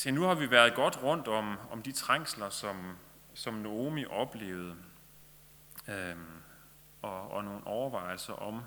Se, 0.00 0.10
nu 0.10 0.22
har 0.22 0.34
vi 0.34 0.50
været 0.50 0.74
godt 0.74 1.02
rundt 1.02 1.28
om, 1.28 1.58
om 1.70 1.82
de 1.82 1.92
trængsler, 1.92 2.50
som, 2.50 2.96
som 3.34 3.54
Naomi 3.54 4.04
oplevede, 4.06 4.76
øhm, 5.88 6.26
og, 7.02 7.30
og 7.30 7.44
nogle 7.44 7.66
overvejelser 7.66 8.32
om, 8.32 8.62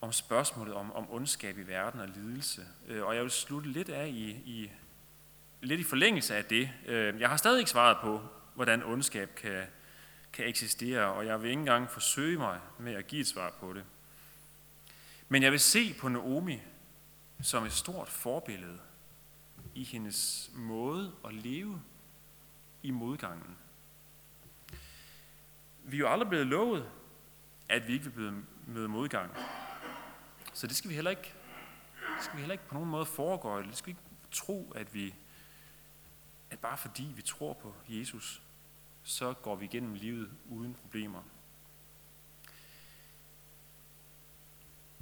om 0.00 0.12
spørgsmålet 0.12 0.74
om, 0.74 0.92
om 0.92 1.10
ondskab 1.10 1.58
i 1.58 1.62
verden 1.62 2.00
og 2.00 2.08
lidelse. 2.08 2.66
Øh, 2.88 3.04
og 3.04 3.14
jeg 3.14 3.22
vil 3.22 3.30
slutte 3.30 3.68
lidt 3.68 3.88
af 3.88 4.06
i, 4.08 4.30
i, 4.30 4.70
lidt 5.60 5.80
i 5.80 5.84
forlængelse 5.84 6.36
af 6.36 6.44
det. 6.44 6.70
Øh, 6.86 7.20
jeg 7.20 7.28
har 7.28 7.36
stadig 7.36 7.58
ikke 7.58 7.70
svaret 7.70 7.96
på, 8.00 8.22
hvordan 8.54 8.82
ondskab 8.82 9.34
kan, 9.34 9.64
kan 10.32 10.48
eksistere, 10.48 11.12
og 11.12 11.26
jeg 11.26 11.42
vil 11.42 11.50
ikke 11.50 11.60
engang 11.60 11.90
forsøge 11.90 12.38
mig 12.38 12.60
med 12.78 12.94
at 12.94 13.06
give 13.06 13.20
et 13.20 13.26
svar 13.28 13.50
på 13.60 13.72
det. 13.72 13.84
Men 15.28 15.42
jeg 15.42 15.52
vil 15.52 15.60
se 15.60 15.94
på 16.00 16.08
Naomi 16.08 16.60
som 17.42 17.64
et 17.64 17.72
stort 17.72 18.08
forbillede 18.08 18.78
i 19.74 19.84
hendes 19.84 20.50
måde 20.54 21.14
at 21.24 21.34
leve 21.34 21.82
i 22.82 22.90
modgangen. 22.90 23.56
Vi 25.84 25.96
er 25.96 26.00
jo 26.00 26.08
aldrig 26.08 26.28
blevet 26.28 26.46
lovet, 26.46 26.90
at 27.68 27.88
vi 27.88 27.92
ikke 27.92 28.14
vil 28.14 28.42
møde 28.66 28.88
modgang. 28.88 29.30
Så 30.52 30.66
det 30.66 30.76
skal 30.76 30.90
vi 30.90 30.94
heller 30.94 31.10
ikke, 31.10 31.34
det 32.16 32.24
skal 32.24 32.36
vi 32.36 32.40
heller 32.40 32.52
ikke 32.52 32.66
på 32.68 32.74
nogen 32.74 32.90
måde 32.90 33.06
foregå. 33.06 33.62
Det 33.62 33.76
skal 33.76 33.86
vi 33.86 33.90
ikke 33.90 34.26
tro, 34.30 34.72
at 34.76 34.94
vi, 34.94 35.14
at 36.50 36.58
bare 36.58 36.78
fordi 36.78 37.12
vi 37.16 37.22
tror 37.22 37.52
på 37.52 37.74
Jesus, 37.88 38.42
så 39.02 39.32
går 39.32 39.56
vi 39.56 39.64
igennem 39.64 39.94
livet 39.94 40.30
uden 40.48 40.74
problemer. 40.74 41.22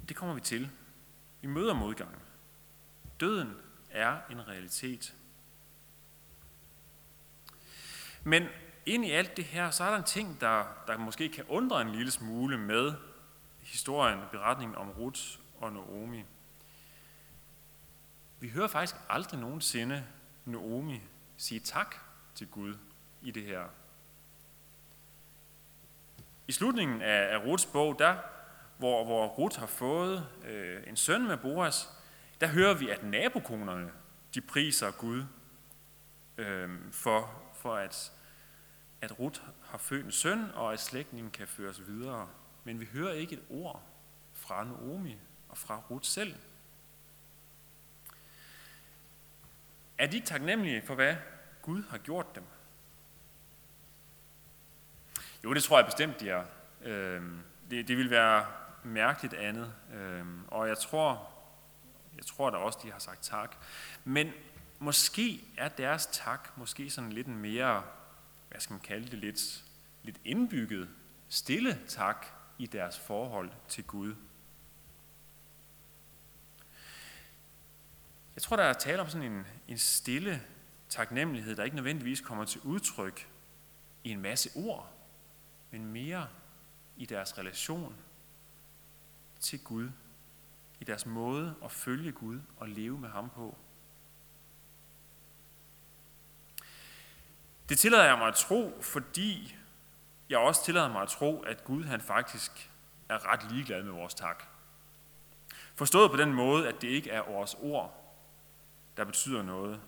Det 0.07 0.15
kommer 0.15 0.35
vi 0.35 0.41
til. 0.41 0.69
Vi 1.41 1.47
møder 1.47 1.73
modgang. 1.73 2.21
Døden 3.19 3.53
er 3.91 4.17
en 4.29 4.47
realitet. 4.47 5.15
Men 8.23 8.47
ind 8.85 9.05
i 9.05 9.11
alt 9.11 9.37
det 9.37 9.45
her, 9.45 9.71
så 9.71 9.83
er 9.83 9.89
der 9.89 9.97
en 9.97 10.03
ting, 10.03 10.41
der, 10.41 10.65
der 10.87 10.97
måske 10.97 11.29
kan 11.29 11.45
undre 11.47 11.81
en 11.81 11.89
lille 11.89 12.11
smule 12.11 12.57
med 12.57 12.93
historien, 13.59 14.19
beretningen 14.31 14.77
om 14.77 14.89
Ruth 14.89 15.21
og 15.59 15.73
Naomi. 15.73 16.23
Vi 18.39 18.49
hører 18.49 18.67
faktisk 18.67 18.95
aldrig 19.09 19.39
nogensinde 19.39 20.05
Naomi 20.45 21.01
sige 21.37 21.59
tak 21.59 21.95
til 22.35 22.47
Gud 22.47 22.77
i 23.21 23.31
det 23.31 23.43
her. 23.43 23.63
I 26.47 26.51
slutningen 26.51 27.01
af, 27.01 27.33
af 27.33 27.45
Ruths 27.45 27.65
bog, 27.65 27.99
der, 27.99 28.17
hvor, 28.77 29.05
hvor 29.05 29.27
Ruth 29.27 29.59
har 29.59 29.67
fået 29.67 30.27
øh, 30.45 30.83
en 30.87 30.95
søn 30.95 31.27
med 31.27 31.37
Boas, 31.37 31.89
der 32.41 32.47
hører 32.47 32.73
vi, 32.73 32.89
at 32.89 33.03
nabokonerne, 33.03 33.91
de 34.33 34.41
priser 34.41 34.91
Gud 34.91 35.23
øh, 36.37 36.69
for, 36.91 37.41
for 37.55 37.75
at, 37.75 38.11
at 39.01 39.19
Ruth 39.19 39.41
har 39.63 39.77
født 39.77 40.05
en 40.05 40.11
søn, 40.11 40.51
og 40.53 40.73
at 40.73 40.79
slægtningen 40.79 41.31
kan 41.31 41.47
føres 41.47 41.87
videre. 41.87 42.29
Men 42.63 42.79
vi 42.79 42.85
hører 42.85 43.13
ikke 43.13 43.33
et 43.33 43.43
ord 43.49 43.83
fra 44.33 44.63
Naomi 44.63 45.17
og 45.49 45.57
fra 45.57 45.81
Ruth 45.89 46.05
selv. 46.05 46.35
Er 49.97 50.07
de 50.07 50.15
ikke 50.15 50.27
taknemmelige 50.27 50.81
for, 50.81 50.95
hvad 50.95 51.15
Gud 51.61 51.83
har 51.89 51.97
gjort 51.97 52.35
dem? 52.35 52.43
Jo, 55.43 55.53
det 55.53 55.63
tror 55.63 55.77
jeg 55.77 55.85
bestemt, 55.85 56.19
de 56.19 56.29
er. 56.29 56.43
Øh, 56.81 57.23
det, 57.71 57.87
det 57.87 57.97
vil 57.97 58.09
være 58.09 58.45
mærkeligt 58.83 59.33
andet. 59.33 59.73
Øh, 59.93 60.25
og 60.47 60.67
jeg 60.67 60.77
tror, 60.77 61.30
jeg 62.17 62.25
tror 62.25 62.49
da 62.49 62.57
også, 62.57 62.79
de 62.83 62.91
har 62.91 62.99
sagt 62.99 63.23
tak. 63.23 63.55
Men 64.03 64.31
måske 64.79 65.43
er 65.57 65.69
deres 65.69 66.05
tak 66.05 66.57
måske 66.57 66.89
sådan 66.89 67.11
lidt 67.11 67.27
en 67.27 67.37
mere, 67.37 67.83
hvad 68.49 68.59
skal 68.59 68.73
man 68.73 68.79
kalde 68.79 69.07
det, 69.11 69.19
lidt, 69.19 69.63
lidt 70.03 70.17
indbygget, 70.25 70.89
stille 71.29 71.79
tak 71.87 72.25
i 72.57 72.65
deres 72.65 72.99
forhold 72.99 73.51
til 73.67 73.83
Gud. 73.83 74.15
Jeg 78.35 78.41
tror, 78.41 78.55
der 78.55 78.63
er 78.63 78.73
tale 78.73 79.01
om 79.01 79.09
sådan 79.09 79.31
en, 79.31 79.45
en 79.67 79.77
stille 79.77 80.41
taknemmelighed, 80.89 81.55
der 81.55 81.63
ikke 81.63 81.75
nødvendigvis 81.75 82.21
kommer 82.21 82.45
til 82.45 82.61
udtryk 82.61 83.27
i 84.03 84.09
en 84.09 84.21
masse 84.21 84.49
ord, 84.55 84.93
men 85.71 85.85
mere 85.85 86.27
i 86.97 87.05
deres 87.05 87.37
relation 87.37 87.95
til 89.39 89.63
Gud 89.63 89.89
i 90.81 90.83
deres 90.83 91.05
måde 91.05 91.55
at 91.63 91.71
følge 91.71 92.11
Gud 92.11 92.41
og 92.57 92.69
leve 92.69 92.97
med 92.97 93.09
ham 93.09 93.29
på. 93.29 93.57
Det 97.69 97.79
tillader 97.79 98.03
jeg 98.03 98.17
mig 98.17 98.27
at 98.27 98.35
tro, 98.35 98.81
fordi 98.81 99.55
jeg 100.29 100.39
også 100.39 100.65
tillader 100.65 100.91
mig 100.91 101.01
at 101.01 101.09
tro, 101.09 101.41
at 101.41 101.63
Gud 101.63 101.83
han 101.83 102.01
faktisk 102.01 102.71
er 103.09 103.31
ret 103.31 103.51
ligeglad 103.51 103.83
med 103.83 103.91
vores 103.91 104.13
tak. 104.13 104.43
Forstået 105.75 106.11
på 106.11 106.17
den 106.17 106.33
måde, 106.33 106.67
at 106.67 106.81
det 106.81 106.87
ikke 106.87 107.09
er 107.09 107.31
vores 107.31 107.55
ord, 107.61 108.15
der 108.97 109.03
betyder 109.03 109.43
noget, 109.43 109.81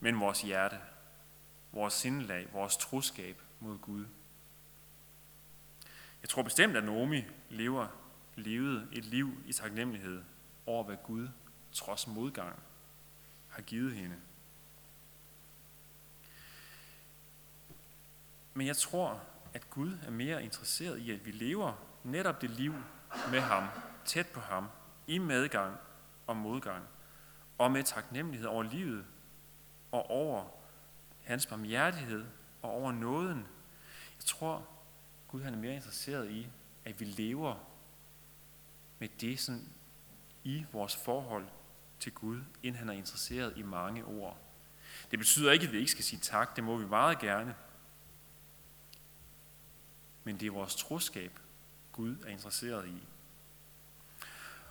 men 0.00 0.20
vores 0.20 0.42
hjerte, 0.42 0.80
vores 1.72 1.94
sindelag, 1.94 2.48
vores 2.52 2.76
troskab 2.76 3.42
mod 3.60 3.78
Gud. 3.78 4.06
Jeg 6.22 6.28
tror 6.28 6.42
bestemt, 6.42 6.76
at 6.76 6.84
Naomi 6.84 7.24
lever 7.50 7.86
levede 8.36 8.88
et 8.92 9.04
liv 9.04 9.42
i 9.46 9.52
taknemmelighed 9.52 10.22
over, 10.66 10.84
hvad 10.84 10.96
Gud 11.04 11.28
trods 11.72 12.06
modgang 12.06 12.58
har 13.48 13.62
givet 13.62 13.94
hende. 13.94 14.16
Men 18.54 18.66
jeg 18.66 18.76
tror, 18.76 19.22
at 19.54 19.70
Gud 19.70 19.98
er 20.06 20.10
mere 20.10 20.44
interesseret 20.44 20.98
i, 20.98 21.10
at 21.10 21.26
vi 21.26 21.30
lever 21.30 21.72
netop 22.04 22.42
det 22.42 22.50
liv 22.50 22.74
med 23.30 23.40
ham, 23.40 23.68
tæt 24.04 24.26
på 24.26 24.40
ham, 24.40 24.68
i 25.06 25.18
medgang 25.18 25.76
og 26.26 26.36
modgang, 26.36 26.84
og 27.58 27.70
med 27.70 27.82
taknemmelighed 27.82 28.48
over 28.48 28.62
livet, 28.62 29.04
og 29.92 30.10
over 30.10 30.44
hans 31.24 31.46
barmhjertighed, 31.46 32.26
og 32.62 32.70
over 32.70 32.92
nåden. 32.92 33.46
Jeg 34.16 34.24
tror, 34.24 34.68
Gud 35.28 35.42
han 35.42 35.54
er 35.54 35.58
mere 35.58 35.74
interesseret 35.74 36.30
i, 36.30 36.48
at 36.84 37.00
vi 37.00 37.04
lever 37.04 37.54
med 38.98 39.08
det 39.08 39.40
sådan 39.40 39.68
i 40.44 40.66
vores 40.72 40.96
forhold 40.96 41.48
til 42.00 42.12
Gud, 42.12 42.42
inden 42.62 42.78
han 42.78 42.88
er 42.88 42.92
interesseret 42.92 43.52
i 43.56 43.62
mange 43.62 44.04
ord. 44.04 44.38
Det 45.10 45.18
betyder 45.18 45.52
ikke, 45.52 45.66
at 45.66 45.72
vi 45.72 45.78
ikke 45.78 45.90
skal 45.90 46.04
sige 46.04 46.20
tak, 46.20 46.56
det 46.56 46.64
må 46.64 46.76
vi 46.76 46.86
meget 46.86 47.18
gerne. 47.18 47.54
Men 50.24 50.40
det 50.40 50.46
er 50.46 50.50
vores 50.50 50.76
troskab, 50.76 51.38
Gud 51.92 52.16
er 52.26 52.28
interesseret 52.28 52.88
i. 52.88 53.02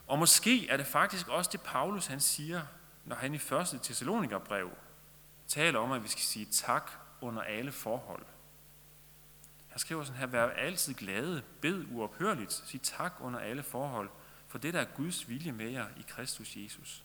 Og 0.08 0.20
måske 0.20 0.70
er 0.70 0.78
det 0.78 0.86
faktisk 0.86 1.28
også 1.28 1.50
det, 1.52 1.62
Paulus 1.62 2.06
han 2.06 2.20
siger, 2.20 2.66
når 3.06 3.16
han 3.16 3.34
i 3.34 3.38
1. 3.38 3.80
Thessalonikerbrev 3.84 4.70
taler 5.48 5.80
om, 5.80 5.92
at 5.92 6.04
vi 6.04 6.08
skal 6.08 6.24
sige 6.24 6.46
tak 6.46 6.92
under 7.22 7.42
alle 7.42 7.72
forhold. 7.72 8.26
Han 9.76 9.80
skriver 9.80 10.04
sådan 10.04 10.20
her, 10.20 10.28
vær 10.28 10.50
altid 10.50 10.94
glade, 10.94 11.44
bed 11.62 11.86
uophørligt, 11.92 12.54
sig 12.54 12.82
tak 12.82 13.14
under 13.20 13.40
alle 13.40 13.64
forhold, 13.64 14.10
for 14.48 14.58
det 14.58 14.74
der 14.74 14.82
er 14.82 14.86
Guds 14.96 15.30
vilje 15.30 15.52
med 15.52 15.70
jer 15.70 15.88
i 15.98 16.06
Kristus 16.08 16.56
Jesus. 16.56 17.04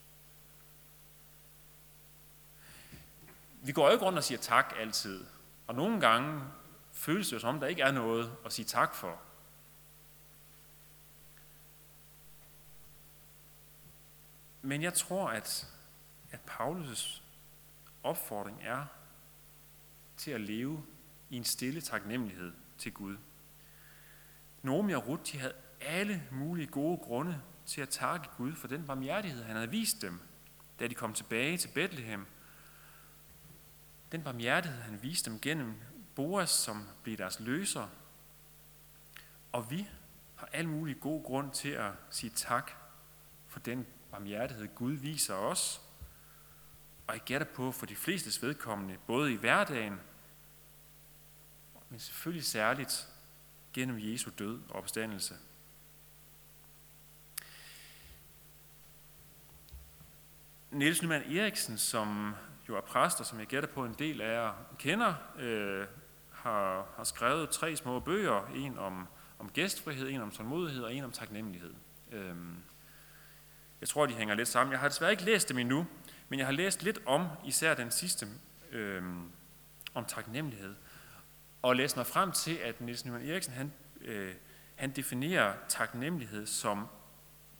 Vi 3.61 3.71
går 3.71 3.85
jo 3.85 3.91
ikke 3.91 4.05
rundt 4.05 4.17
og 4.17 4.23
siger 4.23 4.37
tak 4.37 4.73
altid, 4.79 5.25
og 5.67 5.75
nogle 5.75 5.99
gange 5.99 6.43
føles 6.91 7.27
det 7.27 7.33
jo 7.33 7.39
som, 7.39 7.59
der 7.59 7.67
ikke 7.67 7.81
er 7.81 7.91
noget 7.91 8.37
at 8.45 8.53
sige 8.53 8.65
tak 8.65 8.95
for. 8.95 9.21
Men 14.61 14.81
jeg 14.81 14.93
tror, 14.93 15.29
at, 15.29 15.67
at 16.31 16.39
Paulus' 16.49 17.21
opfordring 18.03 18.59
er 18.63 18.85
til 20.17 20.31
at 20.31 20.41
leve 20.41 20.83
i 21.29 21.37
en 21.37 21.43
stille 21.43 21.81
taknemmelighed 21.81 22.53
til 22.81 22.93
Gud. 22.93 23.17
Naomi 24.63 24.93
og 24.93 25.07
Ruth, 25.07 25.31
de 25.31 25.39
havde 25.39 25.53
alle 25.81 26.23
mulige 26.31 26.67
gode 26.67 26.97
grunde 26.97 27.41
til 27.65 27.81
at 27.81 27.89
takke 27.89 28.29
Gud 28.37 28.53
for 28.55 28.67
den 28.67 28.85
barmhjertighed, 28.85 29.43
han 29.43 29.55
havde 29.55 29.69
vist 29.69 30.01
dem, 30.01 30.19
da 30.79 30.87
de 30.87 30.95
kom 30.95 31.13
tilbage 31.13 31.57
til 31.57 31.67
Bethlehem. 31.67 32.25
Den 34.11 34.23
barmhjertighed, 34.23 34.81
han 34.81 35.03
viste 35.03 35.29
dem 35.31 35.39
gennem 35.39 35.73
Boas, 36.15 36.49
som 36.49 36.87
blev 37.03 37.17
deres 37.17 37.39
løser. 37.39 37.87
Og 39.51 39.71
vi 39.71 39.87
har 40.35 40.49
alle 40.53 40.69
mulige 40.69 40.99
gode 40.99 41.23
grund 41.23 41.51
til 41.51 41.69
at 41.69 41.91
sige 42.09 42.29
tak 42.29 42.71
for 43.47 43.59
den 43.59 43.85
barmhjertighed, 44.11 44.67
Gud 44.75 44.91
viser 44.91 45.35
os. 45.35 45.81
Og 47.07 47.13
jeg 47.13 47.21
gætter 47.25 47.47
på 47.55 47.71
for 47.71 47.85
de 47.85 47.95
flestes 47.95 48.41
vedkommende, 48.41 48.97
både 49.07 49.33
i 49.33 49.35
hverdagen, 49.35 49.99
men 51.91 51.99
selvfølgelig 51.99 52.45
særligt 52.45 53.07
gennem 53.73 53.97
Jesu 53.99 54.31
død 54.39 54.59
og 54.69 54.75
opstandelse. 54.75 55.35
Niels 60.71 61.01
Nyman 61.01 61.37
Eriksen, 61.37 61.77
som 61.77 62.35
jo 62.69 62.77
er 62.77 62.81
præster, 62.81 63.23
som 63.23 63.39
jeg 63.39 63.47
gætter 63.47 63.69
på 63.69 63.85
en 63.85 63.95
del 63.99 64.21
af 64.21 64.33
jer 64.33 64.53
kender, 64.79 65.13
øh, 65.39 65.85
har, 66.31 66.87
har 66.95 67.03
skrevet 67.03 67.49
tre 67.49 67.75
små 67.75 67.99
bøger. 67.99 68.47
En 68.55 68.77
om, 68.77 69.07
om 69.39 69.49
gæstfrihed, 69.49 70.09
en 70.09 70.21
om 70.21 70.31
tålmodighed 70.31 70.83
og 70.83 70.93
en 70.93 71.03
om 71.03 71.11
taknemmelighed. 71.11 71.73
Øh, 72.11 72.35
jeg 73.81 73.89
tror, 73.89 74.05
de 74.05 74.13
hænger 74.13 74.35
lidt 74.35 74.47
sammen. 74.47 74.71
Jeg 74.71 74.79
har 74.79 74.87
desværre 74.87 75.11
ikke 75.11 75.23
læst 75.23 75.49
dem 75.49 75.57
endnu, 75.57 75.87
men 76.29 76.39
jeg 76.39 76.47
har 76.47 76.53
læst 76.53 76.83
lidt 76.83 76.99
om 77.05 77.27
især 77.45 77.73
den 77.73 77.91
sidste, 77.91 78.27
øh, 78.71 79.03
om 79.93 80.05
taknemmelighed. 80.05 80.75
Og 81.61 81.75
læst 81.75 81.97
mig 81.97 82.07
frem 82.07 82.31
til, 82.31 82.55
at 82.55 82.81
Niels 82.81 83.05
Nyman 83.05 83.29
Eriksen 83.29 83.53
han, 83.53 83.73
øh, 84.01 84.35
han 84.75 84.91
definerer 84.91 85.53
taknemmelighed 85.67 86.45
som 86.45 86.87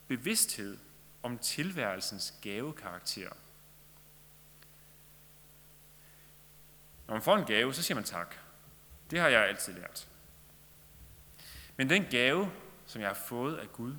bevidsthed 0.08 0.78
om 1.24 1.38
tilværelsens 1.38 2.34
gavekarakter. 2.42 3.30
Når 7.08 7.14
man 7.16 7.22
får 7.22 7.38
en 7.38 7.46
gave, 7.46 7.74
så 7.74 7.84
siger 7.84 7.96
man 7.96 8.04
tak. 8.04 8.36
Det 9.12 9.20
har 9.20 9.28
jeg 9.28 9.48
altid 9.48 9.74
lært. 9.74 10.08
Men 11.78 11.90
den 11.90 12.06
gave, 12.12 12.52
som 12.86 13.02
jeg 13.02 13.10
har 13.10 13.16
fået 13.16 13.58
af 13.58 13.72
Gud, 13.72 13.96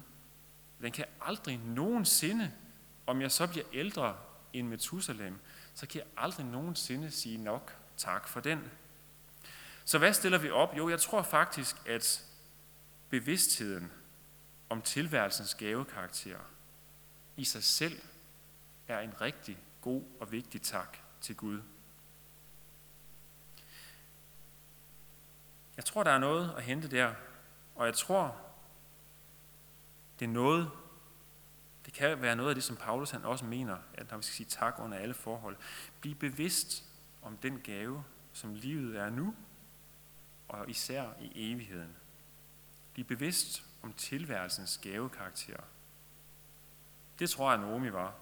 den 0.81 0.93
kan 0.93 1.05
aldrig 1.21 1.59
nogensinde, 1.59 2.53
om 3.07 3.21
jeg 3.21 3.33
så 3.33 3.47
bliver 3.47 3.67
ældre 3.73 4.17
end 4.53 4.69
Methusalem, 4.69 5.41
så 5.75 5.87
kan 5.87 5.99
jeg 5.99 6.09
aldrig 6.17 6.47
nogensinde 6.47 7.11
sige 7.11 7.39
nok 7.39 7.77
tak 7.97 8.29
for 8.29 8.41
den. 8.41 8.71
Så 9.85 9.99
hvad 9.99 10.13
stiller 10.13 10.39
vi 10.39 10.51
op? 10.51 10.77
Jo, 10.77 10.89
jeg 10.89 11.01
tror 11.01 11.23
faktisk, 11.23 11.77
at 11.87 12.25
bevidstheden 13.11 13.93
om 14.69 14.83
tilværelsens 14.83 15.55
gavekarakter 15.55 16.39
i 17.37 17.45
sig 17.45 17.65
selv 17.65 18.03
er 18.89 19.01
en 19.01 19.21
rigtig 19.21 19.59
god 19.81 20.03
og 20.21 20.33
vigtig 20.33 20.63
tak 20.63 20.99
til 21.21 21.37
Gud. 21.37 21.61
Jeg 25.77 25.85
tror, 25.85 26.03
der 26.03 26.11
er 26.11 26.19
noget 26.19 26.55
at 26.57 26.63
hente 26.63 26.89
der, 26.89 27.15
og 27.75 27.87
jeg 27.87 27.95
tror, 27.95 28.37
det 30.19 30.25
er 30.25 30.33
noget, 30.33 30.71
det 31.87 31.93
kan 31.93 32.23
være 32.23 32.37
noget 32.37 32.49
af 32.49 32.55
det, 32.55 32.65
som 32.65 32.77
Paulus 32.77 33.11
han 33.11 33.25
også 33.25 33.45
mener, 33.45 33.77
at 33.95 34.11
når 34.11 34.17
vi 34.17 34.23
skal 34.23 34.35
sige 34.35 34.47
tak 34.47 34.75
under 34.79 34.99
alle 34.99 35.15
forhold. 35.15 35.57
Bliv 36.01 36.15
bevidst 36.15 36.85
om 37.23 37.37
den 37.37 37.61
gave, 37.61 38.05
som 38.33 38.55
livet 38.55 38.97
er 38.97 39.11
nu, 39.11 39.35
og 40.53 40.71
især 40.71 41.11
i 41.21 41.53
evigheden. 41.53 41.97
Bliv 42.93 43.05
bevidst 43.05 43.65
om 43.83 43.93
tilværelsens 43.93 44.79
gavekarakter. 44.83 45.63
Det 47.19 47.31
tror 47.31 47.51
jeg, 47.51 47.61
Naomi 47.61 47.93
var. 47.93 48.15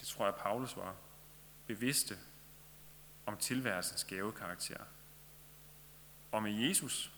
Det 0.00 0.08
tror 0.08 0.24
jeg, 0.24 0.34
Paulus 0.34 0.76
var. 0.76 0.94
Bevidste 1.66 2.18
om 3.26 3.36
tilværelsens 3.36 4.04
gavekarakter. 4.04 4.84
Og 6.32 6.42
med 6.42 6.52
Jesus, 6.52 7.12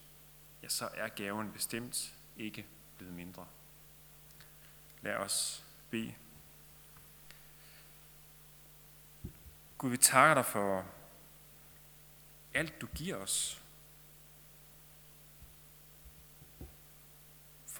ja, 0.62 0.68
så 0.68 0.88
er 0.94 1.08
gaven 1.08 1.52
bestemt 1.52 2.14
ikke 2.36 2.66
blevet 2.96 3.14
mindre. 3.14 3.46
Lad 5.02 5.16
os 5.16 5.64
bede. 5.90 6.14
Gud, 9.78 9.90
vi 9.90 9.96
takker 9.96 10.34
dig 10.34 10.46
for 10.46 10.86
alt, 12.54 12.80
du 12.80 12.86
giver 12.86 13.16
os. 13.16 13.59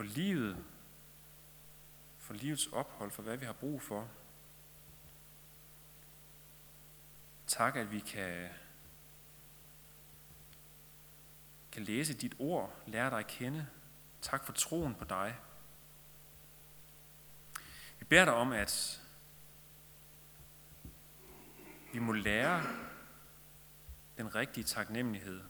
For 0.01 0.05
livet, 0.05 0.65
for 2.19 2.35
livets 2.35 2.67
ophold, 2.67 3.11
for 3.11 3.23
hvad 3.23 3.37
vi 3.37 3.47
har 3.47 3.53
brug 3.53 3.83
for. 3.83 4.09
Tak, 7.47 7.77
at 7.77 7.93
vi 7.93 7.99
kan, 7.99 8.49
kan 11.73 11.83
læse 11.83 12.15
dit 12.15 12.35
ord, 12.39 12.83
lære 12.87 13.11
dig 13.11 13.19
at 13.19 13.27
kende. 13.27 13.67
Tak 14.23 14.45
for 14.45 14.53
troen 14.53 14.95
på 14.95 15.05
dig. 15.05 15.37
Vi 17.99 18.05
beder 18.05 18.25
dig 18.25 18.35
om, 18.35 18.53
at 18.53 19.03
vi 21.93 21.99
må 21.99 22.13
lære 22.13 22.63
den 24.17 24.35
rigtige 24.35 24.65
taknemmelighed. 24.65 25.41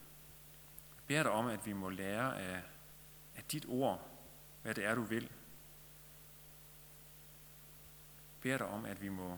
Vi 0.95 1.01
beder 1.07 1.23
dig 1.23 1.31
om, 1.31 1.47
at 1.47 1.65
vi 1.65 1.73
må 1.73 1.89
lære 1.89 2.41
af, 2.41 2.61
af 3.35 3.43
dit 3.43 3.65
ord, 3.69 4.10
hvad 4.61 4.75
det 4.75 4.85
er, 4.85 4.95
du 4.95 5.01
vil. 5.01 5.31
Bær 8.41 8.57
dig 8.57 8.67
om, 8.67 8.85
at 8.85 9.01
vi 9.01 9.09
må 9.09 9.37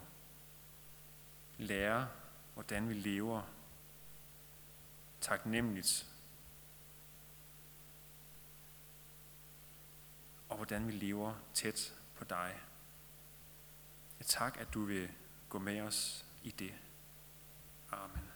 lære, 1.57 2.09
hvordan 2.53 2.89
vi 2.89 2.93
lever 2.93 3.41
taknemmeligt. 5.21 6.09
Og 10.49 10.55
hvordan 10.55 10.87
vi 10.87 10.91
lever 10.91 11.35
tæt 11.53 11.95
på 12.15 12.23
dig. 12.23 12.59
Jeg 14.19 14.25
tak, 14.25 14.57
at 14.57 14.73
du 14.73 14.85
vil 14.85 15.11
gå 15.49 15.59
med 15.59 15.81
os 15.81 16.25
i 16.43 16.51
det. 16.51 16.73
Amen. 17.91 18.29